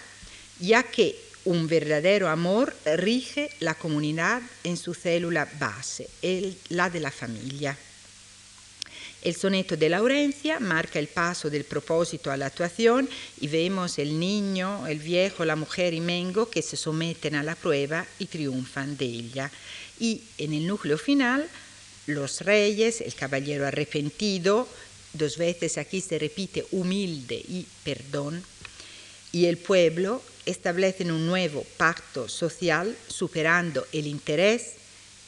[0.61, 1.17] ya que
[1.47, 6.09] un verdadero amor rige la comunidad en su célula base,
[6.69, 7.77] la de la familia.
[9.23, 13.09] El soneto de Laurencia marca el paso del propósito a la actuación
[13.41, 17.57] y vemos el niño, el viejo, la mujer y Mengo que se someten a la
[17.57, 19.51] prueba y triunfan de ella.
[19.99, 21.49] Y en el núcleo final,
[22.07, 24.69] los reyes, el caballero arrepentido,
[25.13, 28.45] dos veces aquí se repite humilde y perdón,
[29.33, 34.75] y el pueblo establecen un nuevo pacto social superando el interés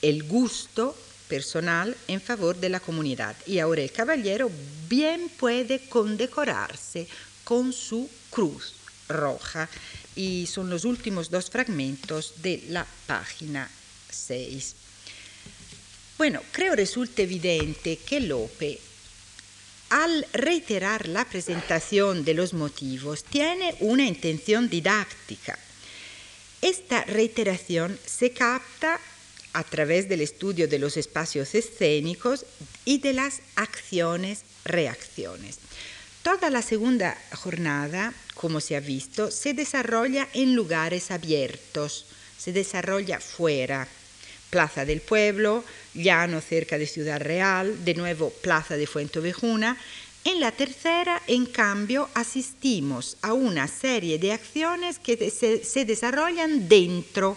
[0.02, 0.96] el gusto
[1.28, 3.36] personal en favor de la comunidad.
[3.46, 4.50] Y ahora el caballero
[4.88, 7.06] bien puede condecorarse
[7.44, 8.74] con su cruz
[9.08, 9.68] roja.
[10.16, 13.70] Y son los últimos dos fragmentos de la página
[14.10, 14.74] 6.
[16.16, 18.80] Bueno, creo resulta evidente que Lope,
[19.90, 25.56] al reiterar la presentación de los motivos, tiene una intención didáctica.
[26.60, 29.00] Esta reiteración se capta
[29.58, 32.46] a través del estudio de los espacios escénicos
[32.84, 35.58] y de las acciones-reacciones.
[36.22, 42.06] Toda la segunda jornada, como se ha visto, se desarrolla en lugares abiertos,
[42.38, 43.88] se desarrolla fuera.
[44.48, 49.76] Plaza del Pueblo, llano cerca de Ciudad Real, de nuevo Plaza de Fuentovejuna.
[50.22, 56.68] En la tercera, en cambio, asistimos a una serie de acciones que se, se desarrollan
[56.68, 57.36] dentro,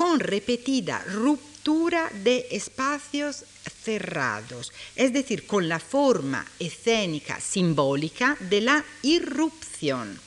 [0.00, 3.44] con repetida ruptura de espacios
[3.84, 10.18] cerrados, es decir, con la forma escénica simbólica de la irrupción.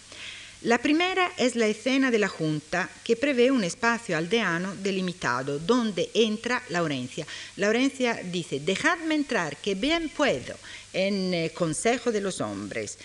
[0.61, 6.11] La primera es la escena de la Junta que prevé un espacio aldeano delimitado donde
[6.13, 7.25] entra Laurencia.
[7.55, 10.55] Laurencia dice, dejadme entrar, que bien puedo,
[10.93, 12.99] en el Consejo de los Hombres.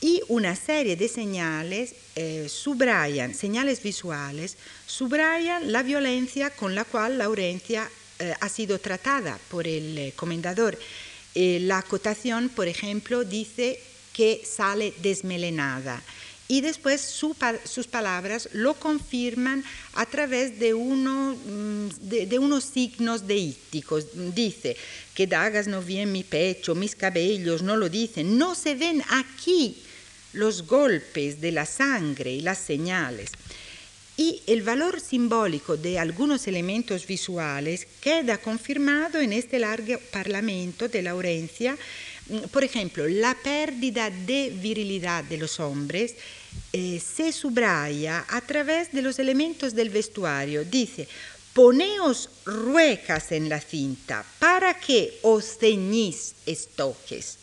[0.00, 7.18] Y una serie de señales eh, subrayan, señales visuales, subrayan la violencia con la cual
[7.18, 7.88] Laurencia
[8.20, 10.78] eh, ha sido tratada por el eh, comendador.
[11.34, 13.80] Eh, la acotación, por ejemplo, dice
[14.12, 16.02] que sale desmelenada
[16.46, 17.34] y después su,
[17.64, 24.06] sus palabras lo confirman a través de, uno, mm, de, de, unos signos deíticos.
[24.34, 24.76] Dice
[25.14, 29.02] que dagas no vi en mi pecho, mis cabellos no lo dicen, no se ven
[29.08, 29.82] aquí
[30.32, 33.30] los golpes de la sangre y las señales.
[34.16, 41.00] Y el valor simbólico de algunos elementos visuales queda confirmado en este largo parlamento de
[41.00, 41.76] Laurencia.
[42.50, 46.16] Por ejemplo, la pérdida de virilidad de los hombres
[46.72, 50.64] eh, se subraya a través de los elementos del vestuario.
[50.64, 51.08] Dice,
[51.54, 57.39] poneos ruecas en la cinta para que os ceñís estoques.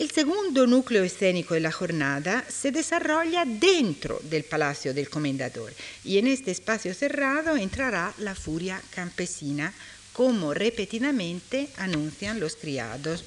[0.00, 5.72] El segundo núcleo escénico de la jornada se desarrolla dentro del Palacio del Comendador
[6.02, 9.72] y en este espacio cerrado entrará la furia campesina,
[10.12, 13.24] como repetidamente anuncian los criados.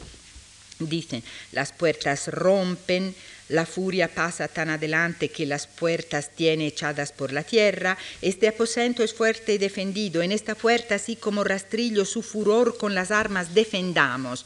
[0.80, 3.16] Dicen, las puertas rompen,
[3.50, 7.98] la furia pasa tan adelante que las puertas tiene echadas por la tierra.
[8.22, 10.22] Este aposento es fuerte y defendido.
[10.22, 14.46] En esta puerta, así como rastrillo, su furor con las armas defendamos.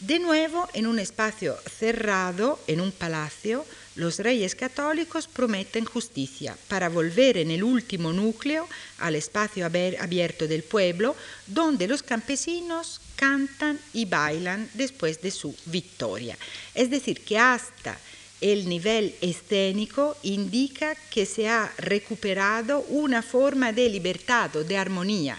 [0.00, 6.88] De nuevo, en un espacio cerrado, en un palacio, los reyes católicos prometen justicia para
[6.88, 8.66] volver en el último núcleo
[8.98, 11.14] al espacio abierto del pueblo,
[11.46, 16.38] donde los campesinos cantan y bailan después de su victoria.
[16.74, 17.98] Es decir, que hasta
[18.40, 25.38] el nivel escénico indica que se ha recuperado una forma de libertad o de armonía.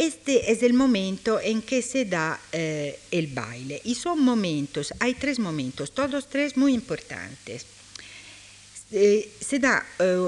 [0.00, 5.12] Este es el momento en que se da eh, el baile y son momentos, hay
[5.12, 7.66] tres momentos, todos tres muy importantes.
[8.90, 10.18] Se da eh,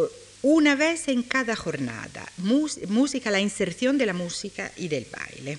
[0.43, 5.59] una vez en cada jornada, música, la inserción de la música y del baile.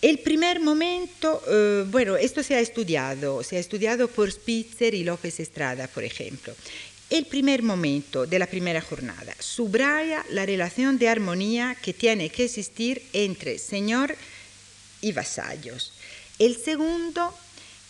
[0.00, 5.04] El primer momento, eh, bueno, esto se ha estudiado, se ha estudiado por Spitzer y
[5.04, 6.54] López Estrada, por ejemplo.
[7.12, 12.46] El primer momento de la primera jornada subraya la relación de armonía que tiene que
[12.46, 14.16] existir entre señor
[15.02, 15.92] y vasallos.
[16.38, 17.36] El segundo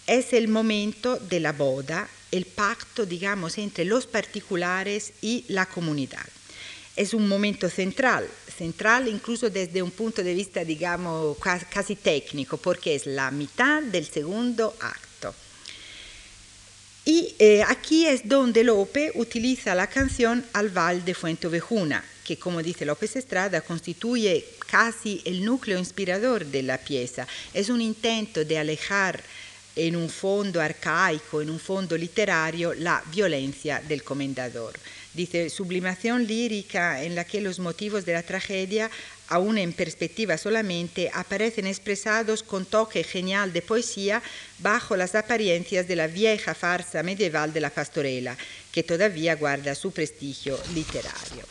[0.09, 6.27] es el momento de la boda, el pacto, digamos, entre los particulares y la comunidad.
[6.97, 11.39] Es un momento central, central incluso desde un punto de vista, digamos,
[11.71, 15.12] casi técnico, porque es la mitad del segundo acto.
[17.05, 22.63] Y eh, aquí es donde Lope utiliza la canción Al Val de Fuentovejuna, que como
[22.63, 27.27] dice López Estrada constituye casi el núcleo inspirador de la pieza.
[27.53, 29.21] Es un intento de alejar
[29.75, 34.79] en un fondo arcaico, en un fondo literario, la violencia del comendador.
[35.13, 38.91] Dice, sublimación lírica en la que los motivos de la tragedia,
[39.33, 44.23] aún en perspectiva solamente, aparecen expresados con toque genial de poesía
[44.59, 48.37] bajo las apariencias de la vieja farsa medieval de la pastorela,
[48.73, 51.45] que todavía guarda su prestigio literario.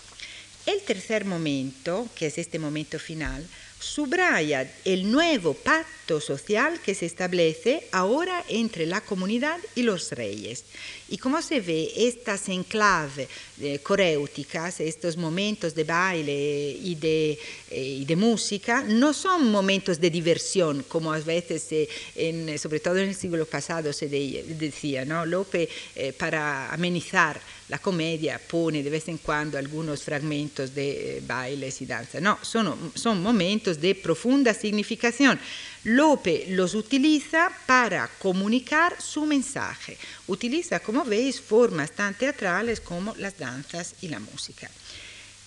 [0.67, 3.47] El tercer momento, que es este momento final,
[3.81, 10.63] subraya el nuevo pacto social que se establece ahora entre la comunidad y los reyes.
[11.09, 13.27] Y como se ve, estas enclaves
[13.59, 17.37] eh, coréuticas, estos momentos de baile y de,
[17.69, 22.79] eh, y de, música, no son momentos de diversión, como a veces, eh, en, sobre
[22.79, 25.25] todo en el siglo pasado, se de, decía, ¿no?
[25.25, 31.23] Lope, eh, para amenizar la comedia, pone de vez en cuando algunos fragmentos de eh,
[31.25, 32.19] bailes y danza.
[32.19, 35.39] No, son, son momentos de profunda significación.
[35.83, 39.97] Lope los utiliza para comunicar su mensaje.
[40.27, 44.69] Utiliza, como veis, formas tan teatrales como las danzas y la música.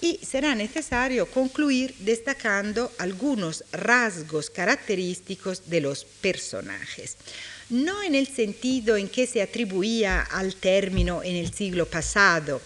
[0.01, 7.17] Y será necesario concluir destacando algunos rasgos característicos de los personajes.
[7.71, 12.61] No en el sentido en que se atribuía al término en el siglo pasado,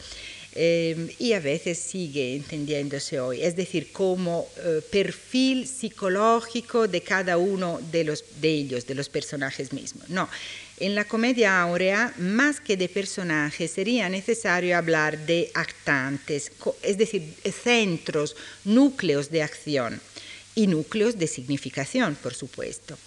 [0.61, 7.39] eh, y a veces sigue entendiéndose hoy, es decir, como eh, perfil psicológico de cada
[7.39, 10.09] uno de, los, de ellos, de los personajes mismos.
[10.09, 10.29] No,
[10.81, 16.51] en la comedia áurea, más que de personajes, sería necesario hablar de actantes,
[16.83, 17.23] es decir,
[17.63, 18.35] centros,
[18.65, 20.01] núcleos de acción
[20.57, 22.99] y núcleos de significación, por supuesto.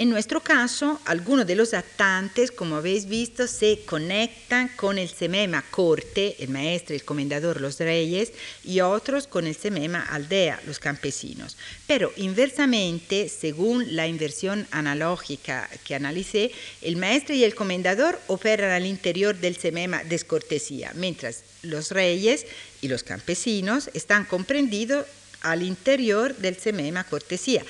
[0.00, 5.62] En nuestro caso, algunos de los actantes, como habéis visto, se conectan con el semema
[5.70, 8.32] corte, el maestro, el comendador, los reyes,
[8.64, 11.58] y otros con el semema aldea, los campesinos.
[11.86, 18.86] Pero inversamente, según la inversión analógica que analicé, el maestro y el comendador operan al
[18.86, 22.46] interior del semema descortesía, mientras los reyes
[22.80, 25.04] y los campesinos están comprendidos
[25.42, 27.62] al interior del semema cortesía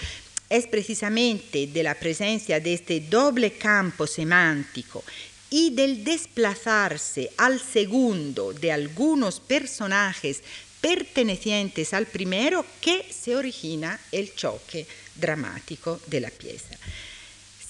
[0.50, 5.04] es precisamente de la presencia de este doble campo semántico
[5.48, 10.42] y del desplazarse al segundo de algunos personajes
[10.80, 16.76] pertenecientes al primero que se origina el choque dramático de la pieza.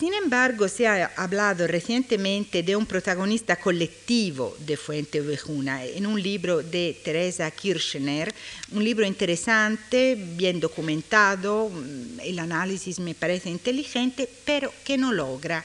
[0.00, 6.22] Sin embargo, se ha hablado recientemente de un protagonista colectivo de Fuente Ovejuna en un
[6.22, 8.34] libro de Teresa Kirchner,
[8.72, 15.62] un libro interesante, bien documentado, mm, el análisis me parece inteligente, pero que no logra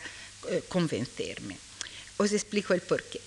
[0.49, 1.55] eh, convencerme.
[2.17, 3.21] Os explico el porqué.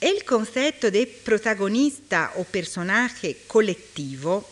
[0.00, 4.46] El concepto de protagonista o personaje colectivo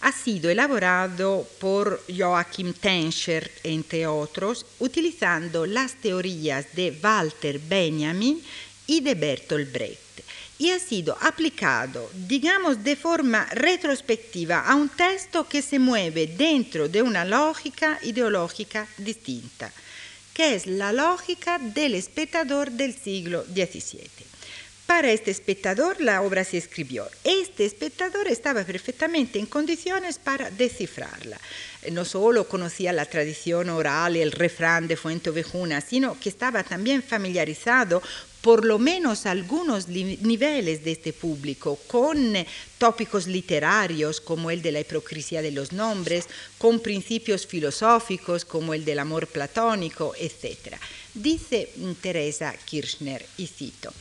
[0.00, 8.42] ha sido elaborado por Joachim Tenscher, entre otros, utilizando las teorías de Walter Benjamin
[8.86, 10.10] y de Bertolt Brecht
[10.60, 16.86] y ha sido aplicado, digamos, de forma retrospectiva a un texto que se mueve dentro
[16.86, 19.72] de una lógica ideológica distinta,
[20.34, 24.29] que es la lógica del espectador del siglo XVII.
[24.90, 27.08] Para este espectador la obra se escribió.
[27.22, 31.40] Este espectador estaba perfectamente en condiciones para descifrarla.
[31.92, 36.64] No solo conocía la tradición oral y el refrán de Fuente Ovejuna, sino que estaba
[36.64, 38.02] también familiarizado
[38.40, 42.34] por lo menos algunos niveles de este público, con
[42.76, 46.26] tópicos literarios como el de la hipocresía de los nombres,
[46.58, 50.74] con principios filosóficos como el del amor platónico, etc.
[51.14, 51.72] Dice
[52.02, 53.92] Teresa Kirchner, y cito,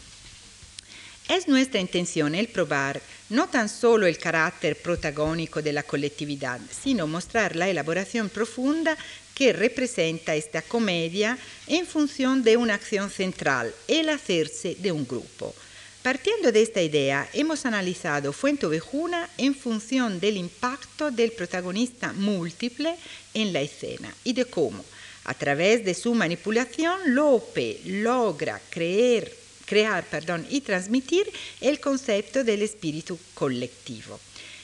[1.30, 7.06] es nuestra intención el probar no tan solo el carácter protagónico de la colectividad, sino
[7.06, 8.98] mostrar la elaboración profunda
[9.36, 15.54] que representa esta comedia en función de una acción central, el hacerse de un grupo.
[16.02, 22.96] Partiendo de esta idea, hemos analizado Fuente Ovejuna en función del impacto del protagonista múltiple
[23.34, 24.84] en la escena y de cómo,
[25.26, 29.39] a través de su manipulación, Lope logra creer
[29.70, 34.20] crear perdón, y transmitir el concepto del espíritu colectivo.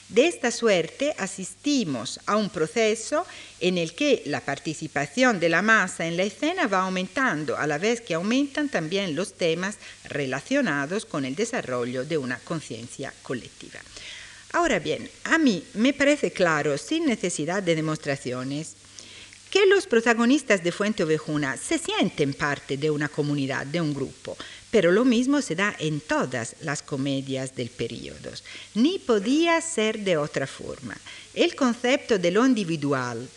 [0.08, 3.26] De esta suerte asistimos a un proceso
[3.60, 7.78] en el que la participación de la masa en la escena va aumentando a la
[7.78, 13.80] vez que aumentan también los temas relacionados con el desarrollo de una conciencia colectiva.
[14.52, 18.76] Ahora bien, a mí me parece claro, sin necesidad de demostraciones,
[19.50, 24.36] que los protagonistas de Fuente Ovejuna se sienten parte de una comunidad, de un grupo,
[24.70, 28.30] pero lo mismo se da en todas las comedias del periodo.
[28.74, 30.96] Ni podía ser de otra forma.
[31.34, 33.28] El concepto de lo individual,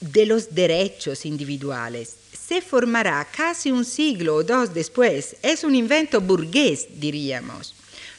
[0.00, 2.16] de los derechos individuales,
[2.48, 5.36] se formará casi un siglo o dos después.
[5.42, 7.74] Es un invento burgués, diríamos.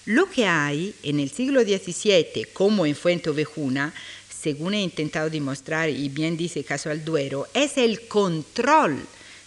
[0.05, 3.93] Lo que hay en el siglo XVII, como en Fuente Ovejuna,
[4.42, 9.06] según he intentado demostrar y bien dice Caso Duero, es el control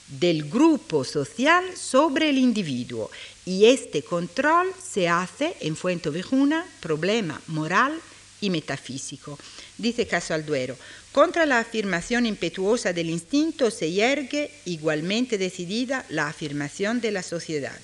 [0.09, 3.11] del grupo social sobre el individuo
[3.47, 7.99] y este control se hace en Fuente Ovejuna problema moral
[8.43, 9.39] y metafísico.
[9.79, 10.77] Dice Caso Alduero,
[11.13, 17.79] contra la afirmación impetuosa del instinto se yergue igualmente decidida la afirmación de la sociedad.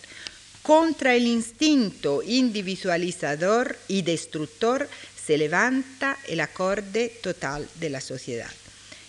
[0.63, 4.89] Contra el instinto individualizador y destructor
[5.29, 8.51] se levanta el acorde total de la sociedad.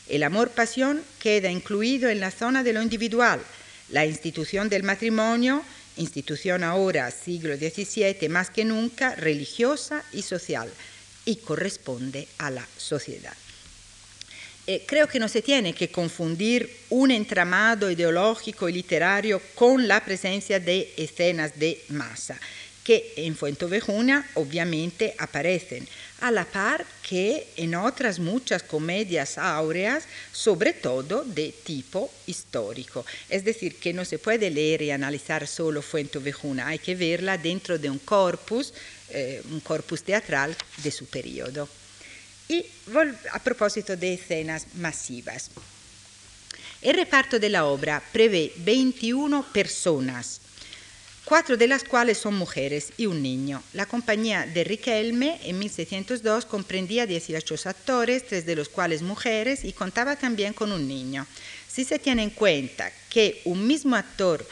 [0.10, 3.40] El amor-pasión queda incluido en la zona de lo individual.
[3.88, 5.64] La institución del matrimonio
[5.96, 10.70] institución ahora, siglo XVII, más que nunca religiosa y social,
[11.24, 13.34] y corresponde a la sociedad.
[14.68, 20.04] Eh, creo que no se tiene que confundir un entramado ideológico y literario con la
[20.04, 22.38] presencia de escenas de masa
[22.90, 25.88] que en Fuentovejuna obviamente aparecen,
[26.22, 33.06] a la par que en otras muchas comedias áureas, sobre todo de tipo histórico.
[33.30, 37.78] Es decir, que no se puede leer y analizar solo Fuentovejuna, hay que verla dentro
[37.78, 38.74] de un corpus,
[39.10, 41.68] eh, un corpus teatral de su periodo.
[42.48, 42.66] Y
[43.32, 45.52] a propósito de escenas masivas.
[46.82, 50.40] El reparto de la obra prevé 21 personas,
[51.30, 53.62] cuatro de las cuales son mujeres y un niño.
[53.74, 59.72] La compañía de Riquelme en 1602 comprendía 18 actores, tres de los cuales mujeres, y
[59.72, 61.28] contaba también con un niño.
[61.68, 64.44] Si se tiene en cuenta que un mismo actor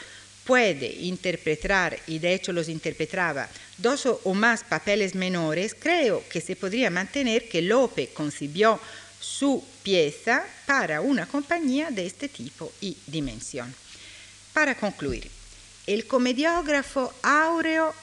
[0.44, 6.54] puede interpretar, y de hecho los interpretaba, dos o más papeles menores, creo que se
[6.54, 8.78] podría mantener que Lope concibió
[9.20, 13.74] su pieza para una compañía de este tipo y dimensión.
[14.52, 15.37] Para concluir,
[15.88, 17.94] el comediógrafo áureo,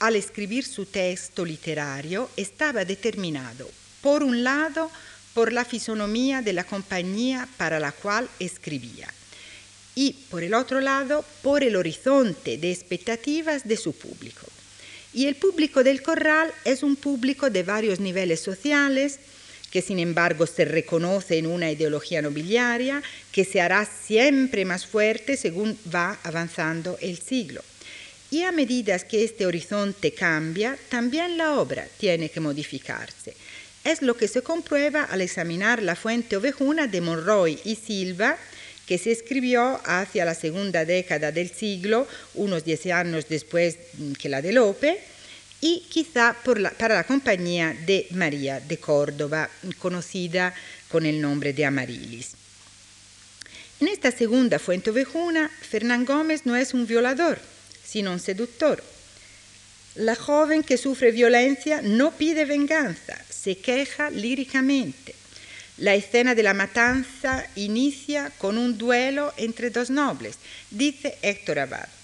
[0.00, 3.68] al escribir su texto literario, estaba determinado,
[4.00, 4.90] por un lado,
[5.34, 9.12] por la fisonomía de la compañía para la cual escribía
[9.94, 14.46] y, por el otro lado, por el horizonte de expectativas de su público.
[15.12, 19.18] Y el público del corral es un público de varios niveles sociales,
[19.76, 25.36] que sin embargo se reconoce en una ideología nobiliaria que se hará siempre más fuerte
[25.36, 27.60] según va avanzando el siglo.
[28.30, 33.34] Y a medida que este horizonte cambia, también la obra tiene que modificarse.
[33.84, 38.38] Es lo que se comprueba al examinar la fuente ovejuna de Monroy y Silva,
[38.86, 43.76] que se escribió hacia la segunda década del siglo, unos diez años después
[44.18, 44.98] que la de Lope,
[45.60, 46.36] y quizá
[46.78, 49.48] para la compañía de María de Córdoba,
[49.78, 50.54] conocida
[50.88, 52.32] con el nombre de Amarilis.
[53.80, 57.38] En esta segunda fuente ovejuna, Fernán Gómez no es un violador,
[57.84, 58.82] sino un seductor.
[59.96, 65.14] La joven que sufre violencia no pide venganza, se queja líricamente.
[65.78, 70.36] La escena de la matanza inicia con un duelo entre dos nobles,
[70.70, 71.95] dice Héctor Abad.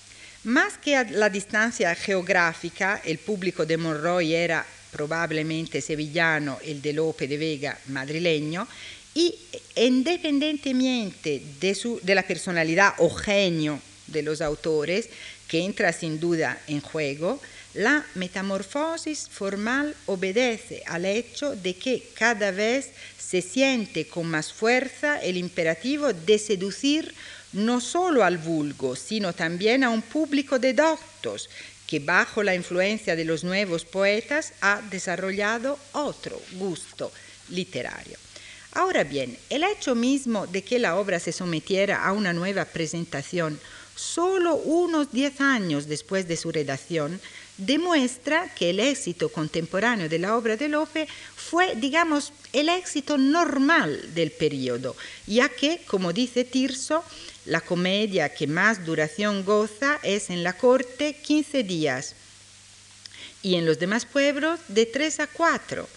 [0.45, 6.93] Más que a la distancia geográfica, el público de Monroy era probablemente sevillano, el de
[6.93, 8.67] Lope de Vega madrileño,
[9.15, 9.39] y
[9.77, 15.09] independientemente de, de la personalidad o genio de los autores,
[15.47, 17.41] que entra sin duda en juego,
[17.75, 25.23] la metamorfosis formal obedece al hecho de que cada vez se siente con más fuerza
[25.23, 27.15] el imperativo de seducir
[27.53, 31.51] no solo al vulgo, sino también a un público de doctos
[31.87, 37.13] que bajo la influencia de los nuevos poetas ha desarrollado otro gusto
[37.51, 38.17] literario.
[38.73, 43.61] Ahora bien, el hecho mismo de que la obra se sometiera a una nueva presentación
[43.95, 47.21] solo unos diez años después de su redacción
[47.59, 54.15] demuestra que el éxito contemporáneo de la obra de Lope fue, digamos, el éxito normal
[54.15, 54.97] del periodo,
[55.27, 57.05] ya que, como dice Tirso,
[57.45, 62.15] la comedia que más duración goza es en la corte 15 días
[63.43, 65.89] y en los demás pueblos de 3 a 4,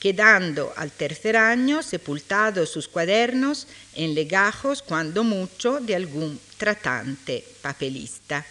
[0.00, 8.44] quedando al tercer año sepultados sus cuadernos en legajos, cuando mucho, de algún tratante papelista.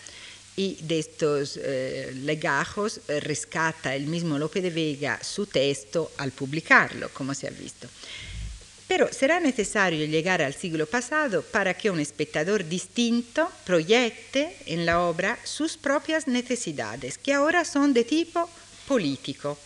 [0.56, 6.32] Y de estos eh, legajos eh, rescata el mismo Lope de Vega su texto al
[6.32, 7.88] publicarlo, como se ha visto.
[8.94, 15.02] Pero será necesario llegar al siglo pasado para que un espectador distinto proyecte en la
[15.02, 18.48] obra sus propias necesidades, que ahora son de tipo
[18.88, 19.58] político,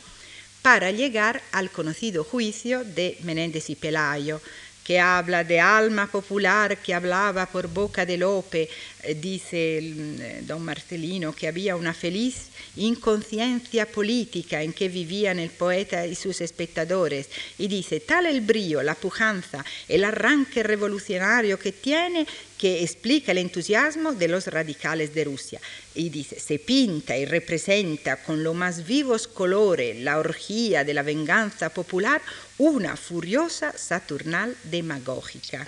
[0.61, 4.39] para llegar al conocido juicio de Menéndez y Pelayo,
[4.87, 8.69] que habla de alma popular que hablaba por boca de Lope,
[9.03, 15.49] eh, dice eh, don Marcelino que había una feliz inconsciencia política en que vivían el
[15.49, 17.27] poeta y sus espectadores,
[17.57, 22.25] y dice, tal el brío, la pujanza, el arranque revolucionario que tiene
[22.57, 25.61] que explica el entusiasmo de los radicales de Rusia.
[25.95, 31.03] Y dice, se pinta y representa con los más vivos colores la orgía de la
[31.03, 32.21] venganza popular,
[32.57, 35.67] una furiosa saturnal demagógica.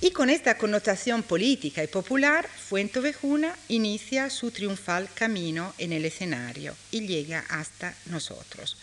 [0.00, 6.76] Y con esta connotación política y popular, Fuentovejuna inicia su triunfal camino en el escenario
[6.92, 8.76] y llega hasta nosotros.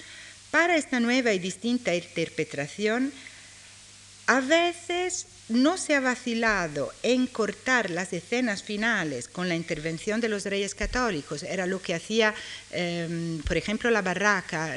[0.51, 3.13] Para esta nueva y distinta interpretación,
[4.27, 10.29] a veces no se ha vacilado en cortar las escenas finales con la intervención de
[10.29, 11.43] los reyes católicos.
[11.43, 12.33] Era lo que hacía,
[12.71, 14.75] em, por ejemplo, la barraca.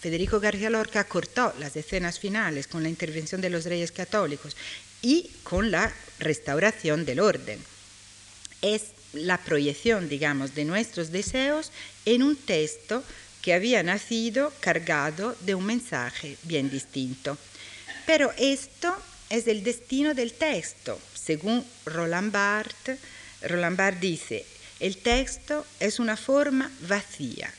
[0.00, 4.56] Federico García Lorca cortó las escenas finales con la intervención de los reyes católicos
[5.02, 7.58] y con la restauración del orden.
[8.62, 11.72] Es la proyección, digamos, de nuestros deseos
[12.04, 13.02] en un texto
[13.42, 17.36] que había nacido cargado de un mensaje bien distinto.
[18.06, 18.94] Pero esto
[19.30, 21.00] es el destino del texto.
[21.14, 22.98] Según Roland Barthes,
[23.42, 24.44] Roland Barthes dice,
[24.80, 27.52] el texto es una forma vacía,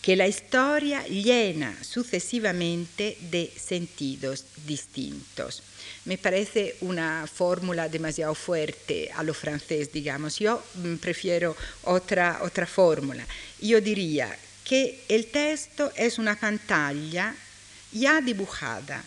[0.00, 5.62] que la historia llena sucesivamente de sentidos distintos.
[6.04, 10.38] Me parece una fórmula demasiado fuerte a lo francés, digamos.
[10.38, 13.26] Yo mm, prefiero otra, otra fórmula.
[13.60, 17.34] Yo diría que el texto es una pantalla
[17.92, 19.04] ya dibujada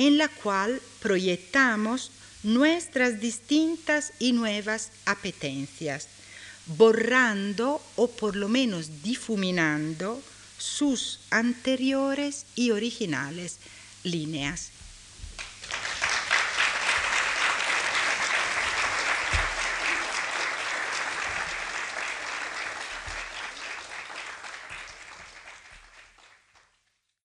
[0.00, 2.10] en la cual proyectamos
[2.42, 6.08] nuestras distintas y nuevas apetencias,
[6.64, 10.22] borrando o por lo menos difuminando
[10.56, 13.58] sus anteriores y originales
[14.02, 14.70] líneas.